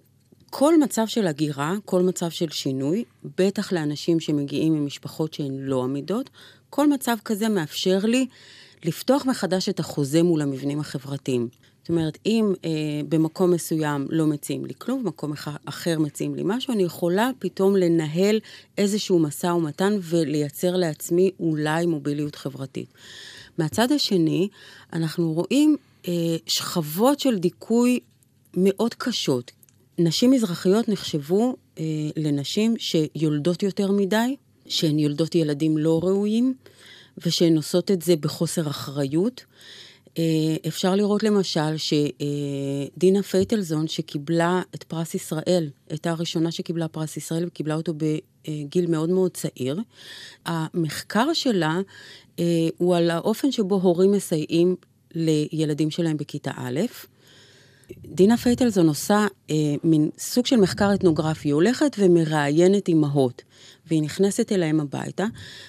כל 0.57 0.79
מצב 0.79 1.07
של 1.07 1.27
הגירה, 1.27 1.75
כל 1.85 2.03
מצב 2.03 2.31
של 2.31 2.51
שינוי, 2.51 3.05
בטח 3.39 3.73
לאנשים 3.73 4.21
שמגיעים 4.21 4.75
ממשפחות 4.75 5.35
שהן 5.35 5.59
לא 5.59 5.85
עמידות, 5.85 6.31
כל 6.71 6.91
מצב 6.91 7.17
כזה 7.25 7.49
מאפשר 7.49 7.99
לי 8.05 8.27
לפתוח 8.85 9.27
מחדש 9.27 9.69
את 9.69 9.81
החוזה 9.81 10.23
מול 10.23 10.43
המבנים 10.43 10.81
החברתיים. 10.81 11.49
זאת 11.81 11.89
אומרת, 11.89 12.19
אם 12.27 12.53
אה, 12.65 12.71
במקום 13.09 13.51
מסוים 13.51 14.07
לא 14.11 14.27
מציעים 14.27 14.65
לי 14.65 14.73
כלום, 14.79 15.05
במקום 15.05 15.33
אחר 15.65 15.99
מציעים 15.99 16.35
לי 16.35 16.43
משהו, 16.45 16.75
אני 16.75 16.83
יכולה 16.83 17.31
פתאום 17.39 17.77
לנהל 17.77 18.41
איזשהו 18.79 19.19
משא 19.19 19.47
ומתן 19.47 19.93
ולייצר 20.01 20.77
לעצמי 20.77 21.31
אולי 21.41 21.87
מוביליות 21.87 22.35
חברתית. 22.37 22.89
מהצד 23.59 23.93
השני, 23.93 24.49
אנחנו 24.93 25.33
רואים 25.33 25.77
אה, 26.09 26.13
שכבות 26.47 27.21
של 27.21 27.39
דיכוי 27.39 28.01
מאוד 28.57 28.95
קשות. 28.95 29.53
נשים 29.99 30.31
מזרחיות 30.31 30.89
נחשבו 30.89 31.57
אה, 31.79 31.85
לנשים 32.17 32.75
שיולדות 32.79 33.63
יותר 33.63 33.93
מדי, 33.93 34.37
שהן 34.67 34.99
יולדות 34.99 35.35
ילדים 35.35 35.79
לא 35.79 36.01
ראויים, 36.03 36.55
ושהן 37.27 37.57
עושות 37.57 37.91
את 37.91 38.03
זה 38.03 38.17
בחוסר 38.17 38.71
אחריות. 38.71 39.45
אה, 40.19 40.57
אפשר 40.69 40.95
לראות 40.95 41.23
למשל 41.23 41.77
שדינה 41.77 43.23
פייטלזון, 43.23 43.89
שקיבלה 43.89 44.63
את 44.75 44.83
פרס 44.83 45.15
ישראל, 45.15 45.71
הייתה 45.91 46.11
הראשונה 46.11 46.53
שקיבלה 46.53 46.89
פרס 46.89 47.17
ישראל 47.17 47.45
וקיבלה 47.47 47.75
אותו 47.75 47.93
בגיל 47.95 48.87
מאוד 48.91 49.11
מאוד 49.11 49.31
צעיר, 49.31 49.81
המחקר 50.47 51.33
שלה 51.33 51.81
אה, 52.39 52.45
הוא 52.79 52.97
על 52.97 53.11
האופן 53.11 53.53
שבו 53.53 53.75
הורים 53.75 54.13
מסייעים 54.13 54.77
לילדים 55.15 55.91
שלהם 55.91 56.17
בכיתה 56.17 56.51
א'. 56.57 56.81
דינה 58.05 58.37
פייטלזון 58.37 58.89
עושה 58.89 59.27
אה, 59.51 59.57
מין 59.85 60.11
סוג 60.19 60.47
של 60.47 60.57
מחקר 60.57 60.95
אתנוגרפי, 60.95 61.49
היא 61.49 61.55
הולכת 61.55 61.97
ומראיינת 61.99 62.89
אימהות, 62.89 63.43
והיא 63.87 64.03
נכנסת 64.03 64.53
אליהם 64.53 64.81
הביתה, 64.81 65.27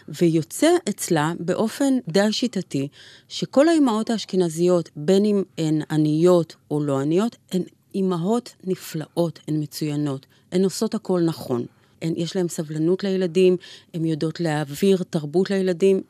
ויוצא 0.09 0.69
אצלה 0.89 1.33
באופן 1.39 1.93
די 2.07 2.31
שיטתי, 2.31 2.87
שכל 3.29 3.67
האימהות 3.67 4.09
האשכנזיות, 4.09 4.89
בין 4.95 5.25
אם 5.25 5.43
הן 5.57 5.81
עניות 5.91 6.55
או 6.71 6.83
לא 6.83 6.99
עניות, 6.99 7.35
הן 7.51 7.61
אימהות 7.95 8.55
נפלאות, 8.63 9.39
הן 9.47 9.61
מצוינות, 9.63 10.25
הן 10.51 10.63
עושות 10.63 10.95
הכל 10.95 11.21
נכון. 11.21 11.65
הן, 12.01 12.13
יש 12.17 12.35
להן 12.35 12.47
סבלנות 12.47 13.03
לילדים, 13.03 13.57
הן 13.93 14.05
יודעות 14.05 14.39
להעביר 14.39 15.03
תרבות 15.09 15.49
לילדים. 15.49 16.01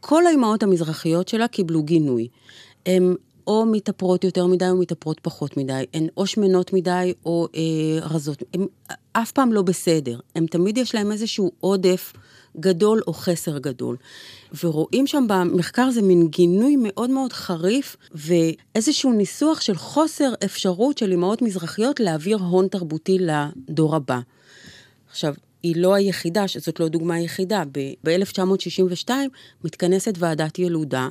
כל 0.00 0.26
האימהות 0.26 0.62
המזרחיות 0.62 1.28
שלה 1.28 1.48
קיבלו 1.48 1.82
גינוי. 1.82 2.28
הן 2.86 3.14
או 3.46 3.66
מתאפרות 3.66 4.24
יותר 4.24 4.46
מדי 4.46 4.68
או 4.68 4.76
מתאפרות 4.76 5.20
פחות 5.20 5.56
מדי. 5.56 5.84
הן 5.94 6.06
או 6.16 6.26
שמנות 6.26 6.72
מדי 6.72 7.14
או 7.26 7.48
אה, 7.54 8.06
רזות. 8.06 8.42
הן 8.54 8.66
אף 9.12 9.32
פעם 9.32 9.52
לא 9.52 9.62
בסדר. 9.62 10.18
הן 10.34 10.46
תמיד 10.46 10.78
יש 10.78 10.94
להן 10.94 11.12
איזשהו 11.12 11.52
עודף 11.60 12.12
גדול 12.60 13.02
או 13.06 13.12
חסר 13.12 13.58
גדול. 13.58 13.96
ורואים 14.62 15.06
שם 15.06 15.24
במחקר 15.28 15.90
זה 15.90 16.02
מין 16.02 16.28
גינוי 16.28 16.76
מאוד 16.78 17.10
מאוד 17.10 17.32
חריף 17.32 17.96
ואיזשהו 18.14 19.12
ניסוח 19.12 19.60
של 19.60 19.74
חוסר 19.74 20.32
אפשרות 20.44 20.98
של 20.98 21.10
אימהות 21.10 21.42
מזרחיות 21.42 22.00
להעביר 22.00 22.36
הון 22.36 22.68
תרבותי 22.68 23.18
לדור 23.20 23.96
הבא. 23.96 24.20
עכשיו, 25.10 25.34
היא 25.62 25.76
לא 25.76 25.94
היחידה, 25.94 26.44
זאת 26.58 26.80
לא 26.80 26.88
דוגמה 26.88 27.20
יחידה. 27.20 27.62
ב-1962 28.04 29.10
מתכנסת 29.64 30.14
ועדת 30.18 30.58
ילודה. 30.58 31.08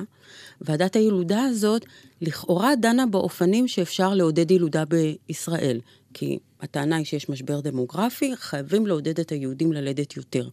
ועדת 0.60 0.96
הילודה 0.96 1.42
הזאת 1.42 1.84
לכאורה 2.20 2.76
דנה 2.76 3.06
באופנים 3.06 3.68
שאפשר 3.68 4.14
לעודד 4.14 4.50
ילודה 4.50 4.84
בישראל. 4.84 5.80
כי 6.14 6.38
הטענה 6.60 6.96
היא 6.96 7.06
שיש 7.06 7.28
משבר 7.28 7.60
דמוגרפי, 7.60 8.36
חייבים 8.36 8.86
לעודד 8.86 9.20
את 9.20 9.32
היהודים 9.32 9.72
ללדת 9.72 10.16
יותר. 10.16 10.48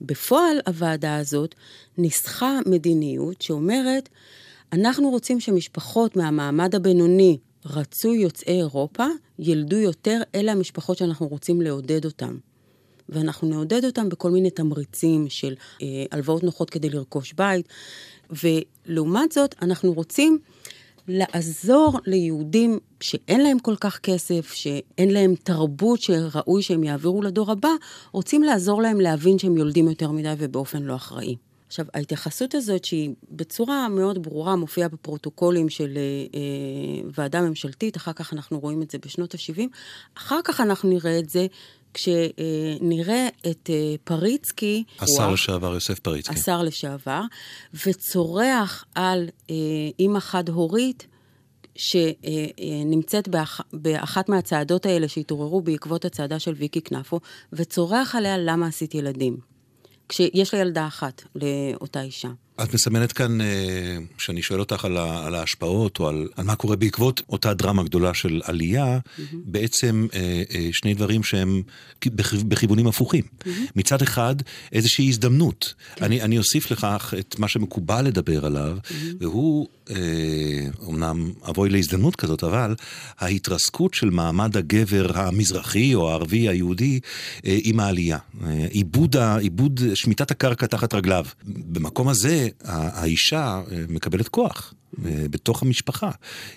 בפועל 0.00 0.60
הוועדה 0.66 1.16
הזאת 1.16 1.54
ניסחה 1.98 2.58
מדיניות 2.66 3.42
שאומרת, 3.42 4.08
אנחנו 4.72 5.10
רוצים 5.10 5.40
שמשפחות 5.40 6.16
מהמעמד 6.16 6.74
הבינוני, 6.74 7.38
רצוי 7.66 8.18
יוצאי 8.18 8.56
אירופה, 8.56 9.06
ילדו 9.38 9.76
יותר, 9.76 10.22
אלה 10.34 10.52
המשפחות 10.52 10.98
שאנחנו 10.98 11.28
רוצים 11.28 11.60
לעודד 11.62 12.04
אותן. 12.04 12.36
ואנחנו 13.10 13.48
נעודד 13.48 13.84
אותם 13.84 14.08
בכל 14.08 14.30
מיני 14.30 14.50
תמריצים 14.50 15.26
של 15.28 15.54
אה, 15.82 15.86
הלוואות 16.10 16.42
נוחות 16.42 16.70
כדי 16.70 16.90
לרכוש 16.90 17.32
בית. 17.32 17.68
ולעומת 18.30 19.32
זאת, 19.32 19.54
אנחנו 19.62 19.92
רוצים 19.92 20.38
לעזור 21.08 21.98
ליהודים 22.06 22.78
שאין 23.00 23.40
להם 23.40 23.58
כל 23.58 23.76
כך 23.76 23.98
כסף, 23.98 24.52
שאין 24.52 25.10
להם 25.10 25.34
תרבות 25.42 26.00
שראוי 26.00 26.62
שהם 26.62 26.84
יעבירו 26.84 27.22
לדור 27.22 27.50
הבא, 27.50 27.68
רוצים 28.12 28.42
לעזור 28.42 28.82
להם 28.82 29.00
להבין 29.00 29.38
שהם 29.38 29.56
יולדים 29.56 29.88
יותר 29.88 30.10
מדי 30.10 30.34
ובאופן 30.38 30.82
לא 30.82 30.94
אחראי. 30.94 31.36
עכשיו, 31.66 31.86
ההתייחסות 31.94 32.54
הזאת, 32.54 32.84
שהיא 32.84 33.10
בצורה 33.30 33.88
מאוד 33.88 34.22
ברורה 34.22 34.56
מופיעה 34.56 34.88
בפרוטוקולים 34.88 35.68
של 35.68 35.96
אה, 35.96 36.02
אה 36.34 37.08
ועדה 37.14 37.40
ממשלתית, 37.40 37.96
אחר 37.96 38.12
כך 38.12 38.32
אנחנו 38.32 38.60
רואים 38.60 38.82
את 38.82 38.90
זה 38.90 38.98
בשנות 38.98 39.34
ה-70, 39.34 39.62
אחר 40.16 40.40
כך 40.44 40.60
אנחנו 40.60 40.88
נראה 40.88 41.18
את 41.18 41.30
זה 41.30 41.46
כשנראה 41.94 43.28
את 43.50 43.70
אה, 43.70 43.94
פריצקי, 44.04 44.84
השר 44.98 45.30
לשעבר 45.30 45.74
יוסף 45.74 45.98
פריצקי, 45.98 46.34
השר 46.34 46.62
לשעבר, 46.62 47.22
וצורח 47.86 48.84
על 48.94 49.28
אה, 49.50 49.54
אימא 49.98 50.20
חד-הורית, 50.20 51.06
שנמצאת 51.74 53.28
באח, 53.28 53.60
באחת 53.72 54.28
מהצעדות 54.28 54.86
האלה 54.86 55.08
שהתעוררו 55.08 55.60
בעקבות 55.60 56.04
הצעדה 56.04 56.38
של 56.38 56.52
ויקי 56.52 56.80
כנפו, 56.80 57.20
וצורח 57.52 58.14
עליה 58.14 58.38
למה 58.38 58.66
עשית 58.66 58.94
ילדים. 58.94 59.36
כשיש 60.08 60.54
לה 60.54 60.60
ילדה 60.60 60.86
אחת 60.86 61.22
לאותה 61.34 62.02
אישה. 62.02 62.28
את 62.62 62.74
מסמנת 62.74 63.12
כאן, 63.12 63.38
כשאני 64.18 64.42
שואל 64.42 64.60
אותך 64.60 64.84
על, 64.84 64.96
על 64.96 65.34
ההשפעות 65.34 66.00
או 66.00 66.08
על, 66.08 66.28
על 66.36 66.44
מה 66.44 66.56
קורה 66.56 66.76
בעקבות 66.76 67.22
אותה 67.28 67.54
דרמה 67.54 67.82
גדולה 67.82 68.14
של 68.14 68.40
עלייה, 68.44 68.98
mm-hmm. 68.98 69.36
בעצם 69.44 70.06
שני 70.72 70.94
דברים 70.94 71.22
שהם 71.22 71.62
בכיוונים 72.48 72.86
הפוכים. 72.86 73.24
Mm-hmm. 73.24 73.48
מצד 73.76 74.02
אחד, 74.02 74.34
איזושהי 74.72 75.08
הזדמנות. 75.08 75.74
כן. 75.94 76.04
אני, 76.04 76.22
אני 76.22 76.38
אוסיף 76.38 76.70
לכך 76.70 77.14
את 77.18 77.38
מה 77.38 77.48
שמקובל 77.48 78.02
לדבר 78.02 78.46
עליו, 78.46 78.78
mm-hmm. 78.82 78.94
והוא, 79.20 79.68
אומנם 80.82 81.32
אבוי 81.48 81.70
להזדמנות 81.70 82.16
כזאת, 82.16 82.44
אבל 82.44 82.74
ההתרסקות 83.18 83.94
של 83.94 84.10
מעמד 84.10 84.56
הגבר 84.56 85.18
המזרחי 85.18 85.94
או 85.94 86.10
הערבי 86.10 86.48
היהודי 86.48 87.00
עם 87.44 87.80
העלייה. 87.80 88.18
עיבוד, 88.70 89.16
עיבוד 89.16 89.80
שמיטת 89.94 90.30
הקרקע 90.30 90.66
תחת 90.66 90.94
רגליו. 90.94 91.24
במקום 91.44 92.08
הזה, 92.08 92.48
האישה 92.64 93.62
אה, 93.72 93.84
מקבלת 93.88 94.28
כוח. 94.28 94.74
אה, 95.04 95.26
בתוך 95.30 95.62
המשפחה, 95.62 96.10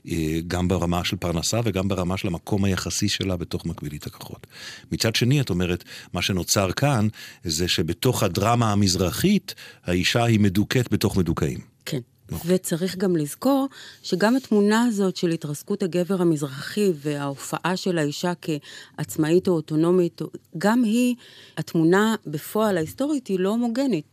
אה, 0.07 0.39
גם 0.47 0.67
ברמה 0.67 1.03
של 1.03 1.15
פרנסה 1.15 1.59
וגם 1.63 1.87
ברמה 1.87 2.17
של 2.17 2.27
המקום 2.27 2.65
היחסי 2.65 3.09
שלה 3.09 3.37
בתוך 3.37 3.65
מקבילית 3.65 4.05
הכוחות. 4.05 4.47
מצד 4.91 5.15
שני, 5.15 5.41
את 5.41 5.49
אומרת, 5.49 5.83
מה 6.13 6.21
שנוצר 6.21 6.71
כאן 6.71 7.07
זה 7.43 7.67
שבתוך 7.67 8.23
הדרמה 8.23 8.71
המזרחית, 8.71 9.55
האישה 9.83 10.23
היא 10.23 10.39
מדוכאת 10.39 10.91
בתוך 10.91 11.17
מדוכאים. 11.17 11.59
כן. 11.85 11.99
וצריך 12.45 12.97
גם 12.97 13.15
לזכור 13.15 13.67
שגם 14.03 14.35
התמונה 14.35 14.83
הזאת 14.83 15.15
של 15.15 15.29
התרסקות 15.29 15.83
הגבר 15.83 16.21
המזרחי 16.21 16.91
וההופעה 16.95 17.77
של 17.77 17.97
האישה 17.97 18.33
כעצמאית 18.41 19.47
או 19.47 19.53
אוטונומית, 19.53 20.21
גם 20.57 20.83
היא, 20.83 21.15
התמונה 21.57 22.15
בפועל 22.27 22.77
ההיסטורית 22.77 23.27
היא 23.27 23.39
לא 23.39 23.49
הומוגנית. 23.49 24.05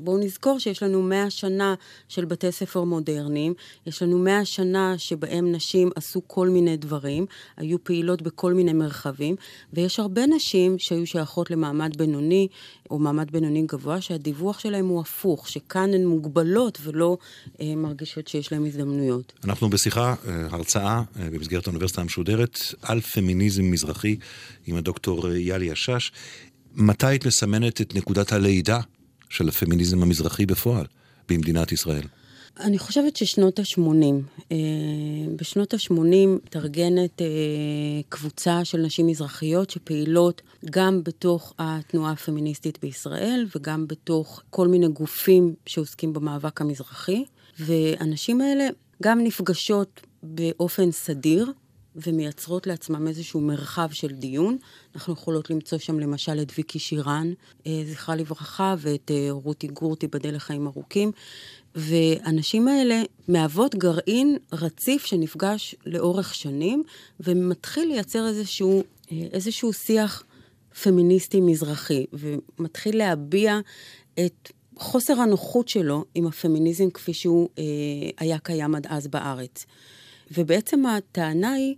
בואו 0.00 0.18
נזכור 0.18 0.58
שיש 0.58 0.82
לנו 0.82 1.02
מאה 1.02 1.30
שנה 1.30 1.74
של 2.08 2.24
בתי 2.24 2.52
ספר 2.52 2.84
מודרניים, 2.84 3.54
יש 3.86 4.02
לנו 4.02 4.18
מאה 4.18 4.44
שנה 4.44 4.98
שבהם 4.98 5.52
נשים 5.52 5.90
עשו 5.96 6.20
כל 6.26 6.48
מיני 6.48 6.76
דברים, 6.76 7.26
היו 7.56 7.84
פעילות 7.84 8.22
בכל 8.22 8.54
מיני 8.54 8.72
מרחבים, 8.72 9.36
ויש 9.72 10.00
הרבה 10.00 10.26
נשים 10.26 10.78
שהיו 10.78 11.06
שייכות 11.06 11.50
למעמד 11.50 11.96
בינוני 11.96 12.48
או 12.90 12.98
מעמד 12.98 13.30
בינוני 13.30 13.62
גבוה, 13.66 14.00
שהדיווח 14.00 14.58
שלהם 14.58 14.88
הוא 14.88 15.00
הפוך, 15.00 15.48
שכאן 15.48 15.94
הן 15.94 16.06
מוגבלות 16.06 16.78
ולא 16.82 17.18
אה, 17.60 17.74
מרגישות 17.76 18.28
שיש 18.28 18.52
להן 18.52 18.66
הזדמנויות. 18.66 19.32
אנחנו 19.44 19.70
בשיחה, 19.70 20.14
אה, 20.28 20.46
הרצאה 20.50 21.02
אה, 21.20 21.30
במסגרת 21.30 21.66
האוניברסיטה 21.66 22.00
המשודרת 22.00 22.58
על 22.82 23.00
פמיניזם 23.00 23.70
מזרחי 23.70 24.16
עם 24.66 24.76
הדוקטור 24.76 25.28
יאלי 25.28 25.70
השש. 25.70 26.12
מתי 26.74 27.06
היית 27.06 27.26
מסמנת 27.26 27.80
את 27.80 27.94
נקודת 27.94 28.32
הלידה 28.32 28.80
של 29.30 29.48
הפמיניזם 29.48 30.02
המזרחי 30.02 30.46
בפועל 30.46 30.86
במדינת 31.28 31.72
ישראל? 31.72 32.02
אני 32.60 32.78
חושבת 32.78 33.16
ששנות 33.16 33.58
ה-80. 33.58 33.80
אה, 34.52 34.56
בשנות 35.36 35.74
ה-80 35.74 36.26
מתארגנת 36.44 37.22
אה, 37.22 37.26
קבוצה 38.08 38.64
של 38.64 38.78
נשים 38.78 39.06
מזרחיות 39.06 39.70
שפעילות 39.70 40.42
גם 40.70 41.04
בתוך 41.04 41.54
התנועה 41.58 42.12
הפמיניסטית 42.12 42.78
בישראל 42.82 43.46
וגם 43.56 43.86
בתוך 43.86 44.42
כל 44.50 44.68
מיני 44.68 44.88
גופים 44.88 45.54
שעוסקים 45.66 46.12
במאבק 46.12 46.60
המזרחי. 46.60 47.24
והנשים 47.58 48.40
האלה 48.40 48.68
גם 49.02 49.24
נפגשות 49.24 50.00
באופן 50.22 50.90
סדיר 50.90 51.52
ומייצרות 51.96 52.66
לעצמם 52.66 53.08
איזשהו 53.08 53.40
מרחב 53.40 53.88
של 53.92 54.08
דיון. 54.12 54.56
אנחנו 54.94 55.12
יכולות 55.12 55.50
למצוא 55.50 55.78
שם 55.78 56.00
למשל 56.00 56.42
את 56.42 56.52
ויקי 56.58 56.78
שירן, 56.78 57.32
אה, 57.66 57.82
זכרה 57.86 58.16
לברכה, 58.16 58.74
ואת 58.78 59.10
אה, 59.10 59.26
רותי 59.30 59.66
גורטי, 59.66 60.06
בדל 60.06 60.34
לחיים 60.34 60.66
ארוכים. 60.66 61.12
והנשים 61.74 62.68
האלה 62.68 63.02
מהוות 63.28 63.74
גרעין 63.74 64.36
רציף 64.52 65.06
שנפגש 65.06 65.74
לאורך 65.86 66.34
שנים, 66.34 66.82
ומתחיל 67.20 67.88
לייצר 67.88 68.28
איזשהו, 68.28 68.82
אה, 69.12 69.26
איזשהו 69.32 69.72
שיח 69.72 70.24
פמיניסטי 70.82 71.40
מזרחי, 71.40 72.06
ומתחיל 72.12 72.98
להביע 72.98 73.60
את 74.26 74.52
חוסר 74.78 75.20
הנוחות 75.20 75.68
שלו 75.68 76.04
עם 76.14 76.26
הפמיניזם 76.26 76.90
כפי 76.90 77.14
שהוא 77.14 77.48
אה, 77.58 77.64
היה 78.18 78.38
קיים 78.38 78.74
עד 78.74 78.86
אז 78.86 79.06
בארץ. 79.06 79.66
ובעצם 80.30 80.86
הטענה 80.86 81.52
היא 81.52 81.74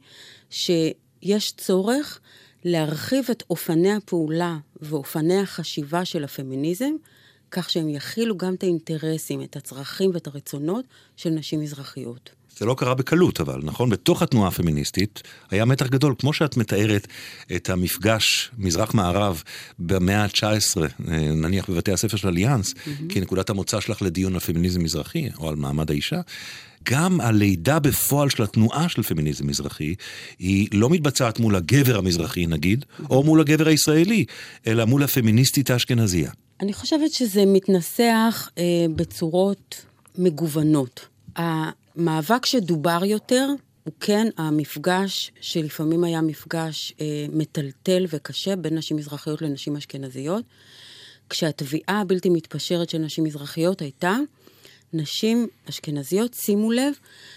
שיש 0.50 1.52
צורך 1.52 2.20
להרחיב 2.64 3.24
את 3.30 3.42
אופני 3.50 3.92
הפעולה 3.92 4.58
ואופני 4.80 5.40
החשיבה 5.40 6.04
של 6.04 6.24
הפמיניזם, 6.24 6.92
כך 7.50 7.70
שהם 7.70 7.88
יכילו 7.88 8.36
גם 8.36 8.54
את 8.54 8.62
האינטרסים, 8.62 9.42
את 9.42 9.56
הצרכים 9.56 10.10
ואת 10.14 10.26
הרצונות 10.26 10.84
של 11.16 11.30
נשים 11.30 11.60
מזרחיות. 11.60 12.30
זה 12.58 12.66
לא 12.66 12.74
קרה 12.74 12.94
בקלות, 12.94 13.40
אבל, 13.40 13.60
נכון? 13.64 13.90
בתוך 13.90 14.22
התנועה 14.22 14.48
הפמיניסטית 14.48 15.22
היה 15.50 15.64
מתח 15.64 15.86
גדול. 15.86 16.14
כמו 16.18 16.32
שאת 16.32 16.56
מתארת 16.56 17.06
את 17.56 17.70
המפגש 17.70 18.50
מזרח-מערב 18.58 19.42
במאה 19.78 20.24
ה-19, 20.24 20.42
אה, 20.80 21.18
נניח 21.18 21.70
בבתי 21.70 21.92
הספר 21.92 22.16
של 22.16 22.28
אליאנס, 22.28 22.72
mm-hmm. 22.72 23.02
כנקודת 23.08 23.50
המוצא 23.50 23.80
שלך 23.80 24.02
לדיון 24.02 24.34
על 24.34 24.40
פמיניזם 24.40 24.82
מזרחי, 24.82 25.28
או 25.38 25.48
על 25.48 25.56
מעמד 25.56 25.90
האישה, 25.90 26.20
גם 26.82 27.20
הלידה 27.20 27.78
בפועל 27.78 28.28
של 28.28 28.42
התנועה 28.42 28.88
של 28.88 29.02
פמיניזם 29.02 29.46
מזרחי, 29.46 29.94
היא 30.38 30.68
לא 30.72 30.90
מתבצעת 30.90 31.40
מול 31.40 31.56
הגבר 31.56 31.98
המזרחי 31.98 32.46
נגיד, 32.46 32.84
או 33.10 33.22
מול 33.22 33.40
הגבר 33.40 33.68
הישראלי, 33.68 34.24
אלא 34.66 34.84
מול 34.84 35.02
הפמיניסטית 35.02 35.70
האשכנזייה. 35.70 36.30
אני 36.60 36.72
חושבת 36.72 37.12
שזה 37.12 37.44
מתנסח 37.46 38.48
אה, 38.58 38.64
בצורות 38.96 39.84
מגוונות. 40.18 41.06
המאבק 41.96 42.46
שדובר 42.46 43.00
יותר 43.04 43.48
הוא 43.84 43.92
כן 44.00 44.28
המפגש, 44.36 45.32
שלפעמים 45.40 46.04
היה 46.04 46.20
מפגש 46.20 46.92
אה, 47.00 47.26
מטלטל 47.32 48.06
וקשה 48.08 48.56
בין 48.56 48.74
נשים 48.78 48.96
מזרחיות 48.96 49.42
לנשים 49.42 49.76
אשכנזיות, 49.76 50.44
כשהתביעה 51.30 52.00
הבלתי 52.00 52.28
מתפשרת 52.28 52.90
של 52.90 52.98
נשים 52.98 53.24
מזרחיות 53.24 53.80
הייתה, 53.80 54.16
נשים 54.92 55.48
אשכנזיות, 55.68 56.34
שימו 56.34 56.72
לב 56.72 56.94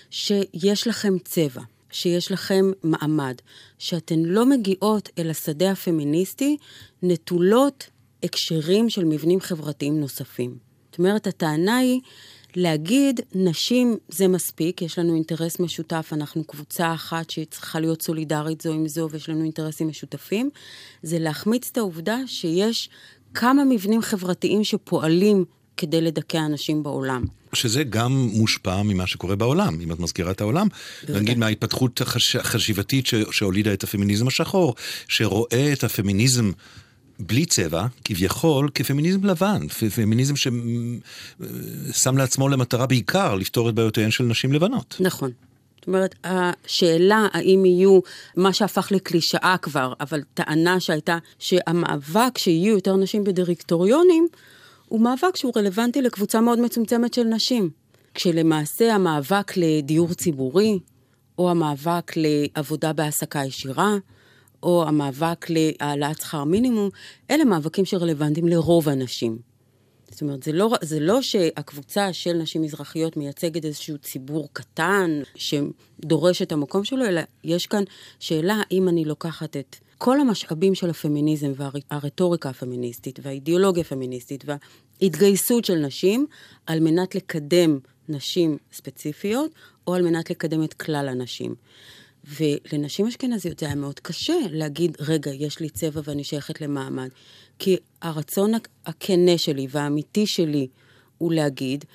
שיש 0.09 0.87
לכם 0.87 1.19
צבע, 1.19 1.61
שיש 1.91 2.31
לכם 2.31 2.71
מעמד, 2.83 3.35
שאתן 3.77 4.19
לא 4.19 4.45
מגיעות 4.45 5.09
אל 5.17 5.29
השדה 5.29 5.71
הפמיניסטי 5.71 6.57
נטולות 7.03 7.89
הקשרים 8.23 8.89
של 8.89 9.05
מבנים 9.05 9.39
חברתיים 9.39 9.99
נוספים. 9.99 10.57
זאת 10.91 10.99
אומרת, 10.99 11.27
הטענה 11.27 11.77
היא 11.77 12.01
להגיד, 12.55 13.19
נשים 13.35 13.97
זה 14.09 14.27
מספיק, 14.27 14.81
יש 14.81 14.99
לנו 14.99 15.15
אינטרס 15.15 15.59
משותף, 15.59 16.09
אנחנו 16.11 16.43
קבוצה 16.43 16.93
אחת 16.93 17.29
שצריכה 17.29 17.79
להיות 17.79 18.01
סולידרית 18.01 18.61
זו 18.61 18.73
עם 18.73 18.87
זו 18.87 19.07
ויש 19.11 19.29
לנו 19.29 19.43
אינטרסים 19.43 19.87
משותפים, 19.87 20.49
זה 21.03 21.19
להחמיץ 21.19 21.69
את 21.71 21.77
העובדה 21.77 22.17
שיש 22.25 22.89
כמה 23.33 23.63
מבנים 23.63 24.01
חברתיים 24.01 24.63
שפועלים 24.63 25.45
כדי 25.77 26.01
לדכא 26.01 26.37
אנשים 26.37 26.83
בעולם. 26.83 27.23
שזה 27.53 27.83
גם 27.83 28.11
מושפע 28.11 28.83
ממה 28.83 29.07
שקורה 29.07 29.35
בעולם, 29.35 29.81
אם 29.81 29.91
את 29.91 29.99
מזכירה 29.99 30.31
את 30.31 30.41
העולם. 30.41 30.67
נגיד 31.09 31.37
מההתפתחות 31.37 32.01
החשיבתית 32.39 33.05
שהולידה 33.31 33.73
את 33.73 33.83
הפמיניזם 33.83 34.27
השחור, 34.27 34.75
שרואה 35.07 35.73
את 35.73 35.83
הפמיניזם 35.83 36.51
בלי 37.19 37.45
צבע, 37.45 37.85
כביכול, 38.03 38.69
כפמיניזם 38.73 39.25
לבן, 39.25 39.67
פמיניזם 39.67 40.33
ששם 40.35 42.17
לעצמו 42.17 42.49
למטרה 42.49 42.87
בעיקר 42.87 43.35
לפתור 43.35 43.69
את 43.69 43.73
בעיותיהן 43.75 44.11
של 44.11 44.23
נשים 44.23 44.53
לבנות. 44.53 44.95
נכון. 44.99 45.31
זאת 45.77 45.87
אומרת, 45.87 46.15
השאלה 46.23 47.27
האם 47.33 47.65
יהיו, 47.65 47.99
מה 48.37 48.53
שהפך 48.53 48.91
לקלישאה 48.91 49.55
כבר, 49.61 49.93
אבל 49.99 50.21
טענה 50.33 50.79
שהייתה 50.79 51.17
שהמאבק 51.39 52.37
שיהיו 52.37 52.75
יותר 52.75 52.95
נשים 52.95 53.23
בדירקטוריונים, 53.23 54.27
הוא 54.87 55.01
מאבק 55.01 55.35
שהוא 55.35 55.51
רלוונטי 55.55 56.01
לקבוצה 56.01 56.41
מאוד 56.41 56.59
מצומצמת 56.59 57.13
של 57.13 57.23
נשים. 57.23 57.69
כשלמעשה 58.13 58.95
המאבק 58.95 59.53
לדיור 59.57 60.13
ציבורי, 60.13 60.79
או 61.37 61.51
המאבק 61.51 62.11
לעבודה 62.15 62.93
בהעסקה 62.93 63.45
ישירה, 63.45 63.95
או 64.65 64.83
המאבק 64.87 65.45
להעלאת 65.49 66.21
שכר 66.21 66.43
מינימום, 66.43 66.89
אלה 67.31 67.45
מאבקים 67.45 67.85
שרלוונטיים 67.85 68.47
לרוב 68.47 68.89
הנשים. 68.89 69.37
זאת 70.11 70.21
אומרת, 70.21 70.43
זה 70.43 70.51
לא, 70.51 70.69
זה 70.81 70.99
לא 70.99 71.21
שהקבוצה 71.21 72.13
של 72.13 72.33
נשים 72.33 72.61
מזרחיות 72.61 73.17
מייצגת 73.17 73.65
איזשהו 73.65 73.97
ציבור 73.97 74.49
קטן 74.53 75.21
שדורש 75.35 76.41
את 76.41 76.51
המקום 76.51 76.83
שלו, 76.83 77.05
אלא 77.05 77.21
יש 77.43 77.67
כאן 77.67 77.83
שאלה 78.19 78.61
האם 78.69 78.89
אני 78.89 79.05
לוקחת 79.05 79.57
את 79.57 79.75
כל 79.97 80.19
המשאבים 80.19 80.75
של 80.75 80.89
הפמיניזם 80.89 81.51
והרטוריקה 81.55 82.49
הפמיניסטית 82.49 83.19
והאידיאולוגיה 83.23 83.81
הפמיניסטית 83.81 84.45
וההתגייסות 84.45 85.65
של 85.65 85.75
נשים 85.75 86.25
על 86.65 86.79
מנת 86.79 87.15
לקדם 87.15 87.79
נשים 88.09 88.57
ספציפיות 88.73 89.51
או 89.87 89.93
על 89.93 90.01
מנת 90.01 90.29
לקדם 90.29 90.63
את 90.63 90.73
כלל 90.73 91.07
הנשים. 91.07 91.55
ולנשים 92.39 93.07
אשכנזיות 93.07 93.59
זה 93.59 93.65
היה 93.65 93.75
מאוד 93.75 93.99
קשה 93.99 94.33
להגיד, 94.51 94.97
רגע, 94.99 95.31
יש 95.33 95.59
לי 95.59 95.69
צבע 95.69 96.01
ואני 96.03 96.23
שייכת 96.23 96.61
למעמד. 96.61 97.09
כי 97.59 97.77
הרצון 98.01 98.51
הכנה 98.85 99.37
שלי 99.37 99.67
והאמיתי 99.71 100.27
שלי 100.27 100.67
הוא 101.17 101.33
להגיד, 101.33 101.85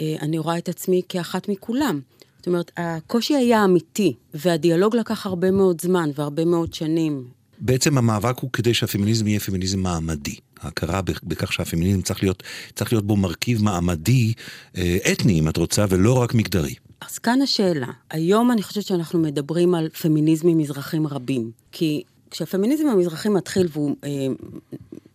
אה, 0.00 0.16
אני 0.22 0.38
רואה 0.38 0.58
את 0.58 0.68
עצמי 0.68 1.02
כאחת 1.08 1.48
מכולם. 1.48 2.00
זאת 2.38 2.46
אומרת, 2.46 2.70
הקושי 2.76 3.34
היה 3.34 3.64
אמיתי, 3.64 4.14
והדיאלוג 4.34 4.96
לקח 4.96 5.26
הרבה 5.26 5.50
מאוד 5.50 5.80
זמן 5.80 6.10
והרבה 6.14 6.44
מאוד 6.44 6.74
שנים. 6.74 7.24
בעצם 7.58 7.98
המאבק 7.98 8.38
הוא 8.38 8.50
כדי 8.52 8.74
שהפמיניזם 8.74 9.26
יהיה 9.26 9.40
פמיניזם 9.40 9.80
מעמדי. 9.80 10.36
ההכרה 10.60 11.00
בכך 11.02 11.52
שהפמיניזם 11.52 12.02
צריך 12.02 12.22
להיות, 12.22 12.42
צריך 12.74 12.92
להיות 12.92 13.06
בו 13.06 13.16
מרכיב 13.16 13.62
מעמדי, 13.62 14.32
אה, 14.76 14.98
אתני 15.12 15.38
אם 15.38 15.48
את 15.48 15.56
רוצה, 15.56 15.84
ולא 15.88 16.18
רק 16.18 16.34
מגדרי. 16.34 16.74
אז 17.00 17.18
כאן 17.18 17.42
השאלה. 17.42 17.86
היום 18.10 18.50
אני 18.50 18.62
חושבת 18.62 18.84
שאנחנו 18.84 19.18
מדברים 19.18 19.74
על 19.74 19.88
פמיניזמים 19.88 20.58
מזרחים 20.58 21.06
רבים. 21.06 21.50
כי 21.72 22.02
כשהפמיניזם 22.30 22.86
המזרחי 22.86 23.28
מתחיל 23.28 23.68
והוא 23.70 23.96
אה, 24.04 24.08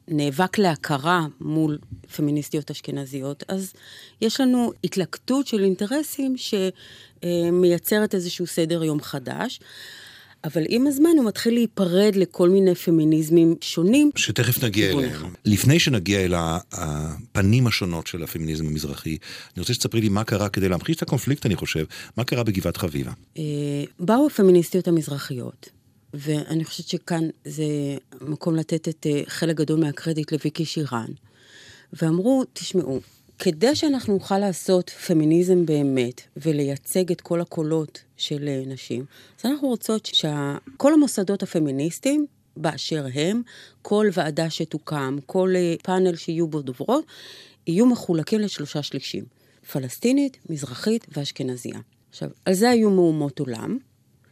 נאבק 0.08 0.58
להכרה 0.58 1.26
מול 1.41 1.78
פמיניסטיות 2.15 2.71
אשכנזיות, 2.71 3.43
אז 3.48 3.74
יש 4.21 4.41
לנו 4.41 4.71
התלקטות 4.84 5.48
של 5.48 5.63
אינטרסים 5.63 6.36
שמייצרת 7.21 8.15
איזשהו 8.15 8.48
סדר 8.48 8.84
יום 8.84 9.02
חדש. 9.02 9.60
אבל 10.45 10.63
עם 10.69 10.88
הזמן 10.88 11.10
הוא 11.17 11.25
מתחיל 11.25 11.53
להיפרד 11.53 12.15
לכל 12.15 12.49
מיני 12.49 12.75
פמיניזמים 12.75 13.55
שונים. 13.62 14.12
שתכף 14.15 14.63
נגיע 14.63 14.91
אליהם. 14.91 15.34
לפני 15.45 15.79
שנגיע 15.79 16.25
אל 16.25 16.34
הפנים 16.71 17.67
השונות 17.67 18.08
של 18.08 18.23
הפמיניזם 18.23 18.65
המזרחי, 18.67 19.10
אני 19.55 19.62
רוצה 19.62 19.73
שתספרי 19.73 20.01
לי 20.01 20.10
מה 20.10 20.23
קרה 20.23 20.49
כדי 20.49 20.69
להמחיש 20.69 20.95
את 20.97 21.01
הקונפליקט, 21.01 21.45
אני 21.45 21.55
חושב, 21.55 21.86
מה 22.17 22.23
קרה 22.23 22.43
בגבעת 22.43 22.77
חביבה. 22.77 23.12
אה, 23.38 23.43
באו 23.99 24.27
הפמיניסטיות 24.27 24.88
המזרחיות, 24.88 25.69
ואני 26.13 26.65
חושבת 26.65 26.88
שכאן 26.88 27.23
זה 27.45 27.65
מקום 28.21 28.55
לתת 28.55 28.88
את 28.88 29.08
אה, 29.10 29.21
חלק 29.27 29.55
גדול 29.55 29.79
מהקרדיט 29.79 30.31
לוויקי 30.31 30.65
שירן, 30.65 31.10
ואמרו, 31.93 32.43
תשמעו, 32.53 33.01
כדי 33.39 33.76
שאנחנו 33.76 34.13
נוכל 34.13 34.38
לעשות 34.38 34.89
פמיניזם 34.89 35.65
באמת 35.65 36.21
ולייצג 36.38 37.12
את 37.12 37.21
כל 37.21 37.41
הקולות 37.41 38.00
של 38.17 38.48
אה, 38.48 38.63
נשים, 38.67 39.06
אז 39.39 39.45
אנחנו 39.52 39.67
רוצות 39.67 40.06
שכל 40.06 40.93
המוסדות 40.93 41.43
הפמיניסטיים 41.43 42.26
באשר 42.58 43.06
הם, 43.13 43.41
כל 43.82 44.08
ועדה 44.13 44.50
שתוקם, 44.50 45.17
כל 45.26 45.54
אה, 45.56 45.76
פאנל 45.84 46.15
שיהיו 46.15 46.48
בו 46.48 46.62
דוברות, 46.62 47.06
יהיו 47.67 47.86
מחולקים 47.86 48.39
לשלושה 48.39 48.84
שלישים, 48.84 49.24
פלסטינית, 49.71 50.38
מזרחית 50.50 51.06
ואשכנזייה. 51.17 51.80
עכשיו, 52.10 52.30
על 52.45 52.54
זה 52.54 52.69
היו 52.69 52.89
מהומות 52.89 53.39
עולם, 53.39 53.78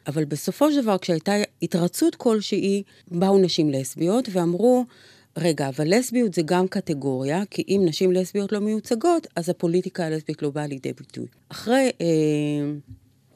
אבל 0.07 0.25
בסופו 0.25 0.71
של 0.71 0.81
דבר, 0.81 0.97
כשהייתה 0.97 1.33
התרצות 1.61 2.15
כלשהי, 2.15 2.83
באו 3.07 3.37
נשים 3.37 3.69
לסביות 3.69 4.29
ואמרו, 4.31 4.85
רגע, 5.37 5.69
אבל 5.69 5.97
לסביות 5.97 6.33
זה 6.33 6.41
גם 6.45 6.67
קטגוריה, 6.67 7.45
כי 7.45 7.63
אם 7.67 7.81
נשים 7.85 8.11
לסביות 8.11 8.51
לא 8.51 8.59
מיוצגות, 8.59 9.27
אז 9.35 9.49
הפוליטיקה 9.49 10.05
הלסבית 10.05 10.41
לא 10.41 10.49
באה 10.49 10.67
לידי 10.67 10.93
ביטוי. 10.93 11.25
אחרי 11.49 11.91
אה, 12.01 12.05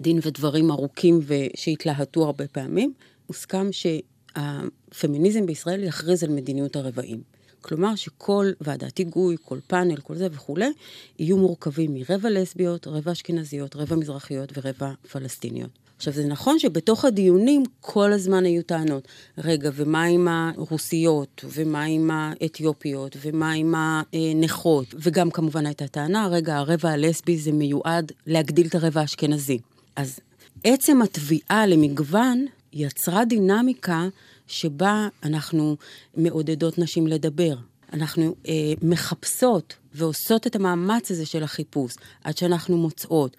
דין 0.01 0.19
ודברים 0.23 0.71
ארוכים 0.71 1.19
ושהתלהטו 1.25 2.25
הרבה 2.25 2.47
פעמים, 2.47 2.93
הוסכם 3.27 3.69
שהפמיניזם 3.71 5.45
בישראל 5.45 5.83
יכריז 5.83 6.23
על 6.23 6.29
מדיניות 6.29 6.75
הרבעים. 6.75 7.21
כלומר 7.61 7.95
שכל 7.95 8.51
ועדת 8.61 8.97
היגוי, 8.97 9.35
כל 9.45 9.59
פאנל, 9.67 9.97
כל 9.97 10.15
זה 10.15 10.27
וכולי, 10.31 10.71
יהיו 11.19 11.37
מורכבים 11.37 11.93
מרבע 11.93 12.29
לסביות, 12.29 12.87
רבע 12.87 13.11
אשכנזיות, 13.11 13.75
רבע 13.75 13.95
מזרחיות 13.95 14.57
ורבע 14.57 14.91
פלסטיניות. 15.11 15.86
עכשיו, 15.97 16.13
זה 16.13 16.27
נכון 16.27 16.59
שבתוך 16.59 17.05
הדיונים 17.05 17.63
כל 17.81 18.13
הזמן 18.13 18.45
היו 18.45 18.63
טענות. 18.63 19.07
רגע, 19.37 19.69
ומה 19.73 20.03
עם 20.03 20.27
הרוסיות, 20.27 21.45
ומה 21.53 21.83
עם 21.83 22.11
האתיופיות, 22.11 23.17
ומה 23.21 23.51
עם 23.51 23.75
הנכות? 23.77 24.95
וגם 24.99 25.31
כמובן 25.31 25.65
הייתה 25.65 25.87
טענה, 25.87 26.27
רגע, 26.27 26.57
הרבע 26.57 26.89
הלסבי 26.89 27.37
זה 27.37 27.51
מיועד 27.51 28.11
להגדיל 28.27 28.67
את 28.67 28.75
הרבע 28.75 29.01
האשכנזי. 29.01 29.59
אז 29.95 30.19
עצם 30.63 31.01
התביעה 31.01 31.65
למגוון 31.67 32.45
יצרה 32.73 33.25
דינמיקה 33.25 34.07
שבה 34.47 35.07
אנחנו 35.23 35.75
מעודדות 36.17 36.77
נשים 36.77 37.07
לדבר. 37.07 37.55
אנחנו 37.93 38.35
אה, 38.47 38.53
מחפשות 38.81 39.75
ועושות 39.93 40.47
את 40.47 40.55
המאמץ 40.55 41.11
הזה 41.11 41.25
של 41.25 41.43
החיפוש 41.43 41.95
עד 42.23 42.37
שאנחנו 42.37 42.77
מוצאות. 42.77 43.37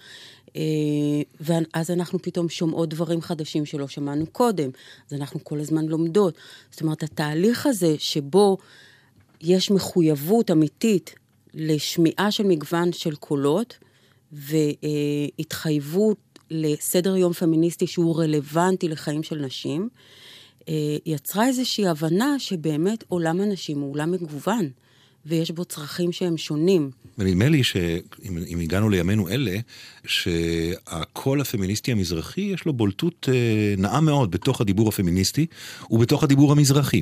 אה, 0.57 0.63
ואז 1.41 1.91
אנחנו 1.91 2.19
פתאום 2.23 2.49
שומעות 2.49 2.89
דברים 2.89 3.21
חדשים 3.21 3.67
שלא 3.67 3.89
שמענו 3.89 4.27
קודם, 4.27 4.71
אז 5.11 5.15
אנחנו 5.15 5.45
כל 5.45 5.61
הזמן 5.61 5.87
לומדות. 5.87 6.35
זאת 6.71 6.83
אומרת, 6.83 7.03
התהליך 7.03 7.67
הזה 7.67 7.95
שבו 7.99 8.59
יש 9.41 9.71
מחויבות 9.71 10.51
אמיתית 10.51 11.15
לשמיעה 11.55 12.31
של 12.31 12.45
מגוון 12.45 12.93
של 12.93 13.15
קולות, 13.15 13.79
והתחייבות 14.33 16.19
לסדר 16.51 17.17
יום 17.17 17.33
פמיניסטי 17.33 17.87
שהוא 17.87 18.19
רלוונטי 18.19 18.89
לחיים 18.89 19.23
של 19.23 19.37
נשים, 19.37 19.89
אה, 20.69 20.75
יצרה 21.07 21.47
איזושהי 21.47 21.87
הבנה 21.87 22.39
שבאמת 22.39 23.05
עולם 23.09 23.41
הנשים 23.41 23.81
הוא 23.81 23.93
עולם 23.93 24.11
מגוון. 24.11 24.71
ויש 25.27 25.51
בו 25.51 25.65
צרכים 25.65 26.13
שהם 26.13 26.37
שונים. 26.37 26.91
ונדמה 27.19 27.49
לי 27.49 27.65
שאם 27.65 28.59
הגענו 28.63 28.89
לימינו 28.89 29.29
אלה, 29.29 29.57
שהקול 30.07 31.41
הפמיניסטי 31.41 31.93
המזרחי 31.93 32.41
יש 32.41 32.65
לו 32.65 32.73
בולטות 32.73 33.29
אה, 33.33 33.75
נאה 33.79 34.01
מאוד 34.01 34.31
בתוך 34.31 34.61
הדיבור 34.61 34.89
הפמיניסטי 34.89 35.47
ובתוך 35.91 36.23
הדיבור 36.23 36.53
המזרחי. 36.53 37.01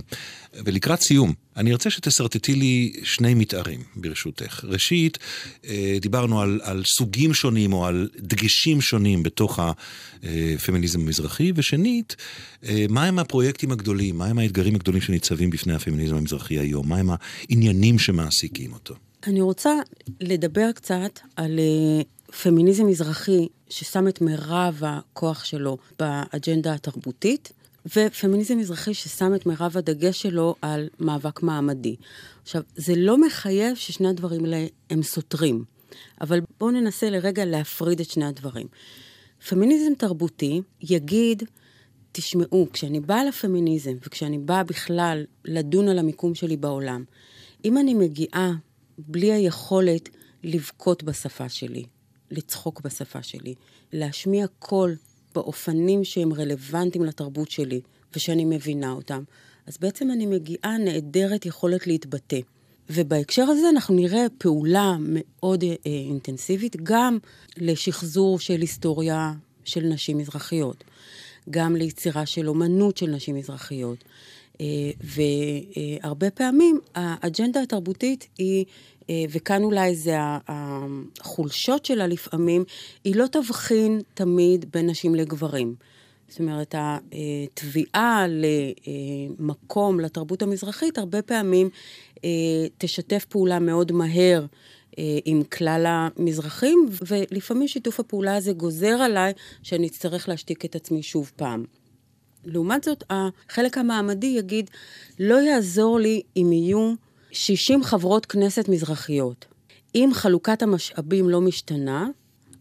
ולקראת 0.64 1.00
סיום, 1.00 1.32
אני 1.56 1.72
ארצה 1.72 1.90
שתשרטטי 1.90 2.54
לי 2.54 2.92
שני 3.02 3.34
מתארים, 3.34 3.80
ברשותך. 3.96 4.64
ראשית, 4.64 5.18
אה, 5.66 5.98
דיברנו 6.00 6.40
על, 6.40 6.60
על 6.62 6.82
סוגים 6.84 7.34
שונים 7.34 7.72
או 7.72 7.86
על 7.86 8.08
דגשים 8.18 8.80
שונים 8.80 9.22
בתוך 9.22 9.60
הפמיניזם 10.22 11.00
המזרחי, 11.00 11.52
ושנית, 11.54 12.16
אה, 12.64 12.86
מהם 12.88 13.18
הפרויקטים 13.18 13.72
הגדולים, 13.72 14.18
מהם 14.18 14.38
האתגרים 14.38 14.74
הגדולים 14.74 15.00
שניצבים 15.00 15.50
בפני 15.50 15.74
הפמיניזם 15.74 16.16
המזרחי 16.16 16.58
היום, 16.58 16.88
מהם 16.88 17.10
העניינים 17.10 17.98
שמעסיקים 17.98 18.72
אותו. 18.72 18.94
אני 19.26 19.40
רוצה 19.40 19.74
לדבר 20.20 20.72
קצת 20.72 21.20
על 21.36 21.58
אה, 21.58 22.02
פמיניזם 22.42 22.86
מזרחי 22.86 23.46
ששם 23.70 24.08
את 24.08 24.20
מירב 24.20 24.82
הכוח 24.86 25.44
שלו 25.44 25.78
באג'נדה 25.98 26.74
התרבותית, 26.74 27.52
ופמיניזם 27.94 28.58
מזרחי 28.58 28.94
ששם 28.94 29.34
את 29.34 29.46
מירב 29.46 29.76
הדגש 29.76 30.22
שלו 30.22 30.54
על 30.62 30.88
מאבק 31.00 31.42
מעמדי. 31.42 31.96
עכשיו, 32.42 32.62
זה 32.76 32.94
לא 32.96 33.18
מחייב 33.18 33.76
ששני 33.76 34.08
הדברים 34.08 34.44
האלה 34.44 34.66
הם 34.90 35.02
סותרים, 35.02 35.64
אבל 36.20 36.40
בואו 36.60 36.70
ננסה 36.70 37.10
לרגע 37.10 37.44
להפריד 37.44 38.00
את 38.00 38.10
שני 38.10 38.24
הדברים. 38.24 38.66
פמיניזם 39.48 39.94
תרבותי 39.94 40.62
יגיד, 40.80 41.42
תשמעו, 42.12 42.68
כשאני 42.72 43.00
באה 43.00 43.24
לפמיניזם 43.24 43.92
וכשאני 44.06 44.38
באה 44.38 44.64
בכלל 44.64 45.24
לדון 45.44 45.88
על 45.88 45.98
המיקום 45.98 46.34
שלי 46.34 46.56
בעולם, 46.56 47.04
אם 47.64 47.78
אני 47.78 47.94
מגיעה 47.94 48.52
בלי 48.98 49.32
היכולת 49.32 50.08
לבכות 50.42 51.02
בשפה 51.02 51.48
שלי, 51.48 51.84
לצחוק 52.30 52.80
בשפה 52.80 53.22
שלי, 53.22 53.54
להשמיע 53.92 54.46
קול 54.58 54.96
באופנים 55.36 56.04
שהם 56.04 56.32
רלוונטיים 56.32 57.04
לתרבות 57.04 57.50
שלי 57.50 57.80
ושאני 58.16 58.44
מבינה 58.44 58.92
אותם, 58.92 59.22
אז 59.66 59.78
בעצם 59.80 60.10
אני 60.10 60.26
מגיעה 60.26 60.78
נעדרת 60.78 61.46
יכולת 61.46 61.86
להתבטא. 61.86 62.40
ובהקשר 62.90 63.42
הזה 63.42 63.68
אנחנו 63.68 63.94
נראה 63.94 64.26
פעולה 64.38 64.96
מאוד 65.00 65.64
אה, 65.64 65.70
אינטנסיבית 65.84 66.76
גם 66.82 67.18
לשחזור 67.56 68.38
של 68.38 68.60
היסטוריה 68.60 69.32
של 69.64 69.80
נשים 69.80 70.18
מזרחיות, 70.18 70.84
גם 71.50 71.76
ליצירה 71.76 72.26
של 72.26 72.48
אומנות 72.48 72.96
של 72.96 73.06
נשים 73.06 73.34
מזרחיות. 73.34 74.04
אה, 74.60 74.66
והרבה 76.02 76.30
פעמים 76.30 76.80
האג'נדה 76.94 77.62
התרבותית 77.62 78.26
היא 78.38 78.64
אה, 79.10 79.24
וכאן 79.30 79.62
אולי 79.62 79.96
זה 79.96 80.16
החולשות 80.48 81.84
שלה 81.84 82.06
לפעמים, 82.06 82.64
היא 83.04 83.16
לא 83.16 83.26
תבחין 83.26 84.00
תמיד 84.14 84.64
בין 84.72 84.90
נשים 84.90 85.14
לגברים. 85.14 85.74
זאת 86.28 86.40
אומרת, 86.40 86.74
התביעה 86.78 88.26
למקום 89.38 90.00
לתרבות 90.00 90.42
המזרחית 90.42 90.98
הרבה 90.98 91.22
פעמים 91.22 91.70
אה, 92.24 92.66
תשתף 92.78 93.24
פעולה 93.24 93.58
מאוד 93.58 93.92
מהר 93.92 94.46
אה, 94.98 95.18
עם 95.24 95.42
כלל 95.42 95.84
המזרחים, 95.88 96.86
ולפעמים 97.06 97.68
שיתוף 97.68 98.00
הפעולה 98.00 98.36
הזה 98.36 98.52
גוזר 98.52 98.94
עליי 99.02 99.32
שאני 99.62 99.86
אצטרך 99.86 100.28
להשתיק 100.28 100.64
את 100.64 100.76
עצמי 100.76 101.02
שוב 101.02 101.32
פעם. 101.36 101.64
לעומת 102.46 102.84
זאת, 102.84 103.04
החלק 103.10 103.78
המעמדי 103.78 104.26
יגיד, 104.26 104.70
לא 105.20 105.34
יעזור 105.34 105.98
לי 105.98 106.22
אם 106.36 106.52
יהיו 106.52 106.94
60 107.32 107.82
חברות 107.84 108.26
כנסת 108.26 108.68
מזרחיות. 108.68 109.44
אם 109.94 110.10
חלוקת 110.12 110.62
המשאבים 110.62 111.28
לא 111.28 111.40
משתנה, 111.40 112.08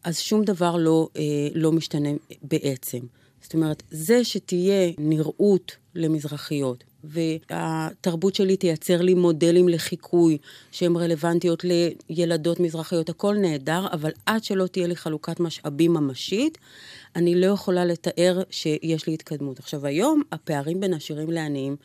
אז 0.03 0.19
שום 0.19 0.43
דבר 0.43 0.75
לא, 0.75 1.07
אה, 1.17 1.21
לא 1.55 1.71
משתנה 1.71 2.09
בעצם. 2.41 2.99
זאת 3.41 3.53
אומרת, 3.53 3.83
זה 3.91 4.23
שתהיה 4.23 4.91
נראות 4.97 5.75
למזרחיות 5.95 6.83
והתרבות 7.07 8.35
שלי 8.35 8.57
תייצר 8.57 9.01
לי 9.01 9.13
מודלים 9.13 9.69
לחיקוי 9.69 10.37
שהן 10.71 10.95
רלוונטיות 10.95 11.65
לילדות 12.09 12.59
מזרחיות, 12.59 13.09
הכל 13.09 13.35
נהדר, 13.35 13.87
אבל 13.91 14.11
עד 14.25 14.43
שלא 14.43 14.67
תהיה 14.67 14.87
לי 14.87 14.95
חלוקת 14.95 15.39
משאבים 15.39 15.93
ממשית, 15.93 16.57
אני 17.15 17.35
לא 17.35 17.45
יכולה 17.45 17.85
לתאר 17.85 18.41
שיש 18.49 19.07
לי 19.07 19.13
התקדמות. 19.13 19.59
עכשיו, 19.59 19.85
היום 19.85 20.21
הפערים 20.31 20.79
בין 20.79 20.93
עשירים 20.93 21.31
לעניים 21.31 21.75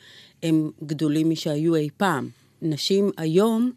הם 0.43 0.71
גדולים 0.83 1.29
משהיו 1.29 1.75
אי 1.75 1.89
פעם. 1.97 2.29
נשים 2.61 3.11
היום, 3.17 3.71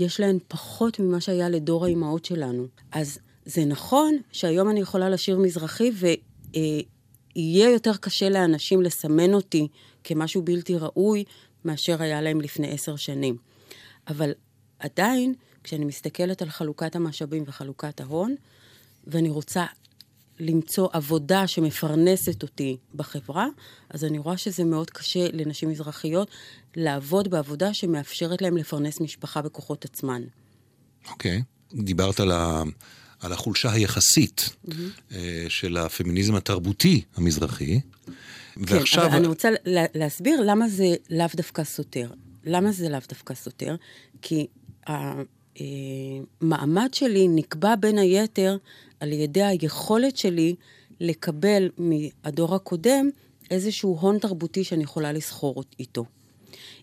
יש 0.00 0.20
להן 0.20 0.38
פחות 0.48 1.00
ממה 1.00 1.20
שהיה 1.20 1.48
לדור 1.48 1.84
האימהות 1.84 2.24
שלנו. 2.24 2.66
אז 2.92 3.18
זה 3.44 3.64
נכון 3.64 4.16
שהיום 4.32 4.70
אני 4.70 4.80
יכולה 4.80 5.10
לשיר 5.10 5.38
מזרחי, 5.38 5.92
ויהיה 7.36 7.70
יותר 7.70 7.96
קשה 7.96 8.28
לאנשים 8.28 8.82
לסמן 8.82 9.34
אותי 9.34 9.68
כמשהו 10.04 10.42
בלתי 10.42 10.76
ראוי, 10.76 11.24
מאשר 11.64 12.02
היה 12.02 12.20
להם 12.20 12.40
לפני 12.40 12.70
עשר 12.70 12.96
שנים. 12.96 13.36
אבל 14.08 14.32
עדיין, 14.78 15.34
כשאני 15.64 15.84
מסתכלת 15.84 16.42
על 16.42 16.50
חלוקת 16.50 16.96
המשאבים 16.96 17.42
וחלוקת 17.46 18.00
ההון, 18.00 18.34
ואני 19.06 19.28
רוצה 19.30 19.66
למצוא 20.40 20.88
עבודה 20.92 21.46
שמפרנסת 21.46 22.42
אותי 22.42 22.76
בחברה, 22.94 23.46
אז 23.90 24.04
אני 24.04 24.18
רואה 24.18 24.36
שזה 24.36 24.64
מאוד 24.64 24.90
קשה 24.90 25.26
לנשים 25.32 25.68
מזרחיות 25.68 26.30
לעבוד 26.76 27.28
בעבודה 27.28 27.74
שמאפשרת 27.74 28.42
להן 28.42 28.54
לפרנס 28.56 29.00
משפחה 29.00 29.42
בכוחות 29.42 29.84
עצמן. 29.84 30.22
אוקיי. 31.10 31.38
Okay. 31.38 31.82
דיברת 31.82 32.20
על, 32.20 32.30
ה, 32.32 32.62
על 33.20 33.32
החולשה 33.32 33.72
היחסית 33.72 34.50
mm-hmm. 34.66 35.12
של 35.48 35.76
הפמיניזם 35.76 36.34
התרבותי 36.34 37.02
המזרחי. 37.16 37.80
כן, 37.80 38.12
ועכשיו... 38.56 39.06
אבל 39.06 39.16
אני 39.16 39.26
רוצה 39.26 39.48
להסביר 39.94 40.40
למה 40.40 40.68
זה 40.68 40.94
לאו 41.10 41.26
דווקא 41.36 41.64
סותר. 41.64 42.10
למה 42.44 42.72
זה 42.72 42.88
לאו 42.88 42.98
דווקא 43.08 43.34
סותר? 43.34 43.76
כי 44.22 44.46
המעמד 46.40 46.88
שלי 46.92 47.28
נקבע 47.28 47.76
בין 47.76 47.98
היתר 47.98 48.56
על 49.00 49.12
ידי 49.12 49.42
היכולת 49.42 50.16
שלי 50.16 50.54
לקבל 51.00 51.70
מהדור 51.78 52.54
הקודם 52.54 53.10
איזשהו 53.50 53.98
הון 54.00 54.18
תרבותי 54.18 54.64
שאני 54.64 54.82
יכולה 54.82 55.12
לסחור 55.12 55.64
איתו. 55.78 56.04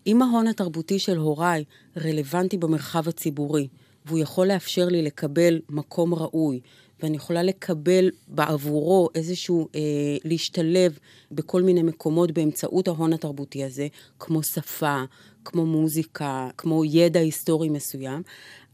אם 0.06 0.22
ההון 0.22 0.46
התרבותי 0.46 0.98
של 0.98 1.16
הוריי 1.16 1.64
רלוונטי 1.96 2.56
במרחב 2.56 3.08
הציבורי, 3.08 3.68
והוא 4.08 4.18
יכול 4.18 4.46
לאפשר 4.46 4.88
לי 4.88 5.02
לקבל 5.02 5.60
מקום 5.70 6.14
ראוי, 6.14 6.60
ואני 7.02 7.16
יכולה 7.16 7.42
לקבל 7.42 8.10
בעבורו 8.28 9.08
איזשהו, 9.14 9.68
אה, 9.74 9.80
להשתלב 10.24 10.98
בכל 11.30 11.62
מיני 11.62 11.82
מקומות 11.82 12.32
באמצעות 12.32 12.88
ההון 12.88 13.12
התרבותי 13.12 13.64
הזה, 13.64 13.88
כמו 14.18 14.42
שפה, 14.42 15.02
כמו 15.44 15.66
מוזיקה, 15.66 16.48
כמו 16.56 16.84
ידע 16.84 17.20
היסטורי 17.20 17.68
מסוים, 17.68 18.22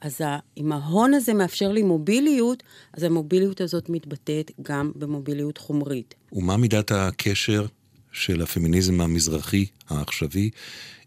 אז 0.00 0.20
אם 0.56 0.72
ההון 0.72 1.14
הזה 1.14 1.34
מאפשר 1.34 1.72
לי 1.72 1.82
מוביליות, 1.82 2.62
אז 2.92 3.02
המוביליות 3.02 3.60
הזאת 3.60 3.88
מתבטאת 3.88 4.50
גם 4.62 4.92
במוביליות 4.96 5.58
חומרית. 5.58 6.14
ומה 6.32 6.56
מידת 6.56 6.90
הקשר 6.90 7.66
של 8.12 8.42
הפמיניזם 8.42 9.00
המזרחי 9.00 9.66
העכשווי 9.88 10.50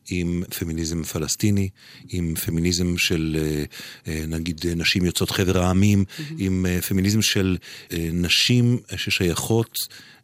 עם 0.09 0.43
פמיניזם 0.59 1.03
פלסטיני, 1.03 1.69
עם 2.09 2.35
פמיניזם 2.35 2.97
של 2.97 3.37
אה, 3.39 3.63
אה, 4.07 4.25
נגיד 4.27 4.65
נשים 4.75 5.05
יוצאות 5.05 5.31
חבר 5.31 5.57
העמים, 5.57 6.03
mm-hmm. 6.07 6.33
עם 6.37 6.65
אה, 6.65 6.81
פמיניזם 6.81 7.21
של 7.21 7.57
נשים 8.13 8.79
ששייכות 8.95 9.77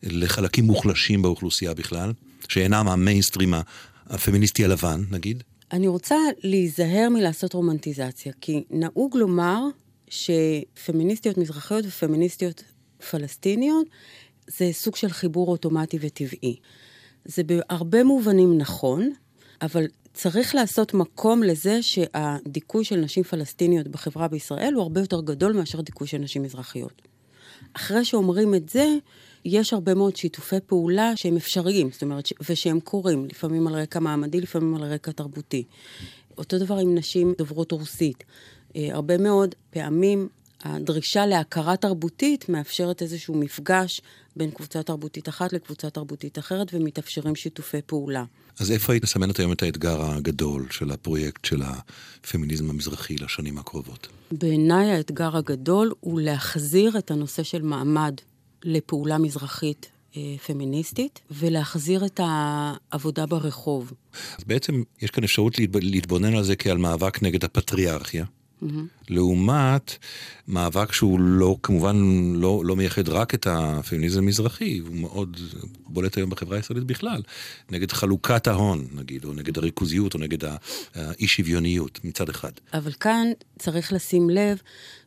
לחלקים 0.03 0.65
מוחלשים 0.65 1.21
באוכלוסייה 1.21 1.73
בכלל, 1.73 2.13
שאינם 2.47 2.87
המיינסטרים 2.87 3.53
הפמיניסטי 4.07 4.65
הלבן, 4.65 5.03
נגיד. 5.11 5.43
אני 5.71 5.87
רוצה 5.87 6.15
להיזהר 6.43 7.09
מלעשות 7.09 7.53
רומנטיזציה, 7.53 8.33
כי 8.41 8.63
נהוג 8.71 9.17
לומר 9.17 9.59
שפמיניסטיות 10.09 11.37
מזרחיות 11.37 11.85
ופמיניסטיות 11.85 12.63
פלסטיניות 13.11 13.87
זה 14.47 14.69
סוג 14.71 14.95
של 14.95 15.09
חיבור 15.09 15.47
אוטומטי 15.47 15.97
וטבעי. 16.01 16.55
זה 17.25 17.43
בהרבה 17.43 18.03
מובנים 18.03 18.57
נכון, 18.57 19.13
אבל 19.63 19.85
צריך 20.13 20.55
לעשות 20.55 20.93
מקום 20.93 21.43
לזה 21.43 21.81
שהדיכוי 21.81 22.85
של 22.85 22.95
נשים 22.95 23.23
פלסטיניות 23.23 23.87
בחברה 23.87 24.27
בישראל 24.27 24.73
הוא 24.73 24.83
הרבה 24.83 25.01
יותר 25.01 25.21
גדול 25.21 25.53
מאשר 25.53 25.81
דיכוי 25.81 26.07
של 26.07 26.17
נשים 26.17 26.43
מזרחיות. 26.43 27.01
אחרי 27.73 28.05
שאומרים 28.05 28.55
את 28.55 28.69
זה, 28.69 28.87
יש 29.45 29.73
הרבה 29.73 29.93
מאוד 29.93 30.15
שיתופי 30.15 30.55
פעולה 30.65 31.15
שהם 31.15 31.35
אפשריים, 31.35 31.91
זאת 31.91 32.03
אומרת, 32.03 32.29
ושהם 32.49 32.79
קורים, 32.79 33.25
לפעמים 33.25 33.67
על 33.67 33.73
רקע 33.73 33.99
מעמדי, 33.99 34.41
לפעמים 34.41 34.75
על 34.75 34.83
רקע 34.83 35.11
תרבותי. 35.11 35.63
אותו 36.37 36.59
דבר 36.59 36.77
עם 36.77 36.95
נשים 36.95 37.33
דוברות 37.37 37.71
רוסית. 37.71 38.23
אה, 38.75 38.87
הרבה 38.91 39.17
מאוד 39.17 39.55
פעמים 39.69 40.29
הדרישה 40.63 41.25
להכרה 41.25 41.77
תרבותית 41.77 42.49
מאפשרת 42.49 43.01
איזשהו 43.01 43.35
מפגש 43.35 44.01
בין 44.35 44.51
קבוצה 44.51 44.83
תרבותית 44.83 45.29
אחת 45.29 45.53
לקבוצה 45.53 45.89
תרבותית 45.89 46.39
אחרת, 46.39 46.67
ומתאפשרים 46.73 47.35
שיתופי 47.35 47.81
פעולה. 47.85 48.23
אז 48.59 48.71
איפה 48.71 48.93
היית 48.93 49.03
מסמנת 49.03 49.39
היום 49.39 49.51
את 49.51 49.63
האתגר 49.63 50.01
הגדול 50.01 50.67
של 50.71 50.91
הפרויקט 50.91 51.45
של 51.45 51.61
הפמיניזם 51.63 52.69
המזרחי 52.69 53.15
לשנים 53.17 53.57
הקרובות? 53.57 54.07
בעיניי 54.31 54.91
האתגר 54.91 55.37
הגדול 55.37 55.93
הוא 55.99 56.21
להחזיר 56.21 56.97
את 56.97 57.11
הנושא 57.11 57.43
של 57.43 57.61
מעמד 57.61 58.13
לפעולה 58.63 59.17
מזרחית 59.17 59.89
אה, 60.17 60.21
פמיניסטית, 60.45 61.19
ולהחזיר 61.31 62.05
את 62.05 62.19
העבודה 62.23 63.25
ברחוב. 63.25 63.93
אז 64.37 64.43
בעצם 64.43 64.83
יש 65.01 65.11
כאן 65.11 65.23
אפשרות 65.23 65.59
להתבונן 65.73 66.35
על 66.35 66.43
זה 66.43 66.55
כעל 66.55 66.77
מאבק 66.77 67.23
נגד 67.23 67.43
הפטריארכיה. 67.43 68.25
לעומת 69.09 69.97
מאבק 70.47 70.93
שהוא 70.93 71.19
לא, 71.19 71.57
כמובן 71.63 71.95
לא, 72.35 72.61
לא 72.65 72.75
מייחד 72.75 73.09
רק 73.09 73.35
את 73.35 73.47
הפמיניזם 73.49 74.19
המזרחי, 74.19 74.77
הוא 74.77 74.95
מאוד 74.95 75.37
בולט 75.87 76.17
היום 76.17 76.29
בחברה 76.29 76.57
הישראלית 76.57 76.83
בכלל, 76.83 77.21
נגד 77.71 77.91
חלוקת 77.91 78.47
ההון, 78.47 78.87
נגיד, 78.93 79.25
או 79.25 79.33
נגד 79.33 79.57
הריכוזיות, 79.57 80.13
או 80.13 80.19
נגד 80.19 80.37
האי 80.95 81.27
שוויוניות 81.27 81.99
מצד 82.03 82.29
אחד. 82.29 82.51
אבל 82.73 82.91
כאן 82.91 83.27
צריך 83.59 83.93
לשים 83.93 84.29
לב 84.29 84.57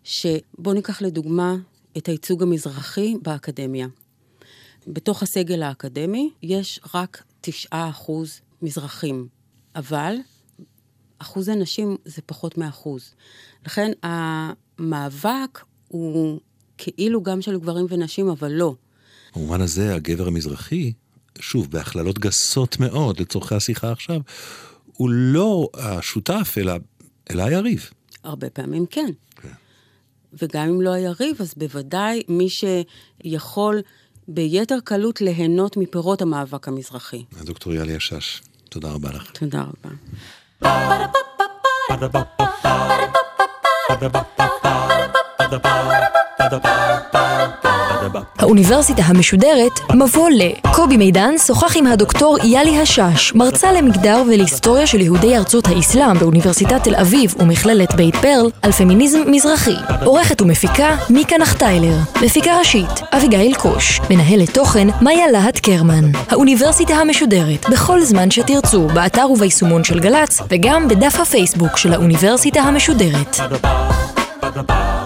שבואו 0.05 0.75
ניקח 0.75 1.03
לדוגמה 1.03 1.57
את 1.97 2.09
הייצוג 2.09 2.43
המזרחי 2.43 3.15
באקדמיה. 3.23 3.87
בתוך 4.87 5.23
הסגל 5.23 5.63
האקדמי 5.63 6.31
יש 6.43 6.81
רק 6.95 7.23
9% 7.47 7.73
מזרחים, 8.63 9.27
אבל 9.77 10.15
אחוז 11.19 11.49
הנשים 11.49 11.97
זה 12.05 12.23
פחות 12.27 12.59
מאחוז. 12.59 13.15
לכן 13.67 13.93
המאבק 14.03 15.65
הוא 15.89 16.41
כאילו 16.79 17.23
גם 17.23 17.43
של 17.43 17.59
גברים 17.59 17.87
ונשים, 17.89 18.29
אבל 18.29 18.53
לא. 18.53 18.75
במובן 19.37 19.61
הזה, 19.61 19.95
הגבר 19.95 20.27
המזרחי, 20.27 20.93
שוב, 21.39 21.71
בהכללות 21.71 22.19
גסות 22.19 22.81
מאוד 22.81 23.21
לצורכי 23.21 23.55
השיחה 23.55 23.93
עכשיו, 23.93 24.21
הוא 24.93 25.11
לא 25.11 25.69
השותף, 25.75 26.55
אלא, 26.59 26.75
אלא 27.31 27.43
היריב. 27.43 27.91
הרבה 28.25 28.51
פעמים 28.51 28.87
כן. 28.87 29.11
כן. 29.37 29.49
וגם 30.43 30.69
אם 30.69 30.81
לא 30.81 30.91
היריב, 30.91 31.37
אז 31.41 31.55
בוודאי 31.57 32.23
מי 32.29 32.47
שיכול 32.49 33.81
ביתר 34.29 34.79
קלות 34.85 35.21
ליהנות 35.21 35.77
מפירות 35.77 36.23
המאבק 36.23 36.69
המזרחי. 36.69 37.25
הדוקטור 37.37 37.75
יאלי 37.75 37.97
השש, 37.97 38.43
תודה 38.69 38.93
רבה 38.93 39.13
לך. 39.13 39.31
תודה 39.31 39.63
רבה. 39.63 39.95
Ba-da-ba-ba-ba 40.63 42.47
האוניברסיטה 48.39 49.03
המשודרת, 49.03 49.81
מבוא 49.95 50.31
ל. 50.31 50.43
קובי 50.75 50.97
מידן 50.97 51.35
שוחח 51.47 51.77
עם 51.77 51.87
הדוקטור 51.87 52.37
יאלי 52.45 52.81
השש, 52.81 53.33
מרצה 53.35 53.73
למגדר 53.73 54.23
ולהיסטוריה 54.27 54.87
של 54.87 55.01
יהודי 55.01 55.37
ארצות 55.37 55.69
האסלאם 55.69 56.19
באוניברסיטת 56.19 56.85
תל 56.85 56.95
אביב 56.95 57.35
ומכללת 57.39 57.95
בית 57.95 58.15
ברל, 58.17 58.51
על 58.63 58.73
פמיניזם 58.73 59.19
מזרחי. 59.27 59.75
עורכת 60.05 60.43
ומפיקה, 60.43 60.97
מיקה 61.11 61.39
נחטיילר. 61.39 61.97
מפיקה 62.23 62.59
ראשית, 62.59 63.01
אביגיל 63.13 63.55
קוש. 63.55 64.01
מנהלת 64.11 64.55
תוכן, 64.55 64.89
מאיה 65.01 65.31
להט 65.31 65.59
קרמן. 65.59 66.11
האוניברסיטה 66.29 66.95
המשודרת, 66.95 67.69
בכל 67.71 68.03
זמן 68.03 68.31
שתרצו, 68.31 68.89
באתר 68.89 69.31
וביישומון 69.31 69.85
של 69.85 70.01
גל"צ, 70.01 70.41
וגם 70.51 70.89
בדף 70.89 71.21
הפייסבוק 71.21 71.77
של 71.77 71.93
האוניברסיטה 71.93 72.61
המשודרת. 72.61 73.37
Ba-da-ba, 73.37 73.93
ba-da-ba. 74.43 75.06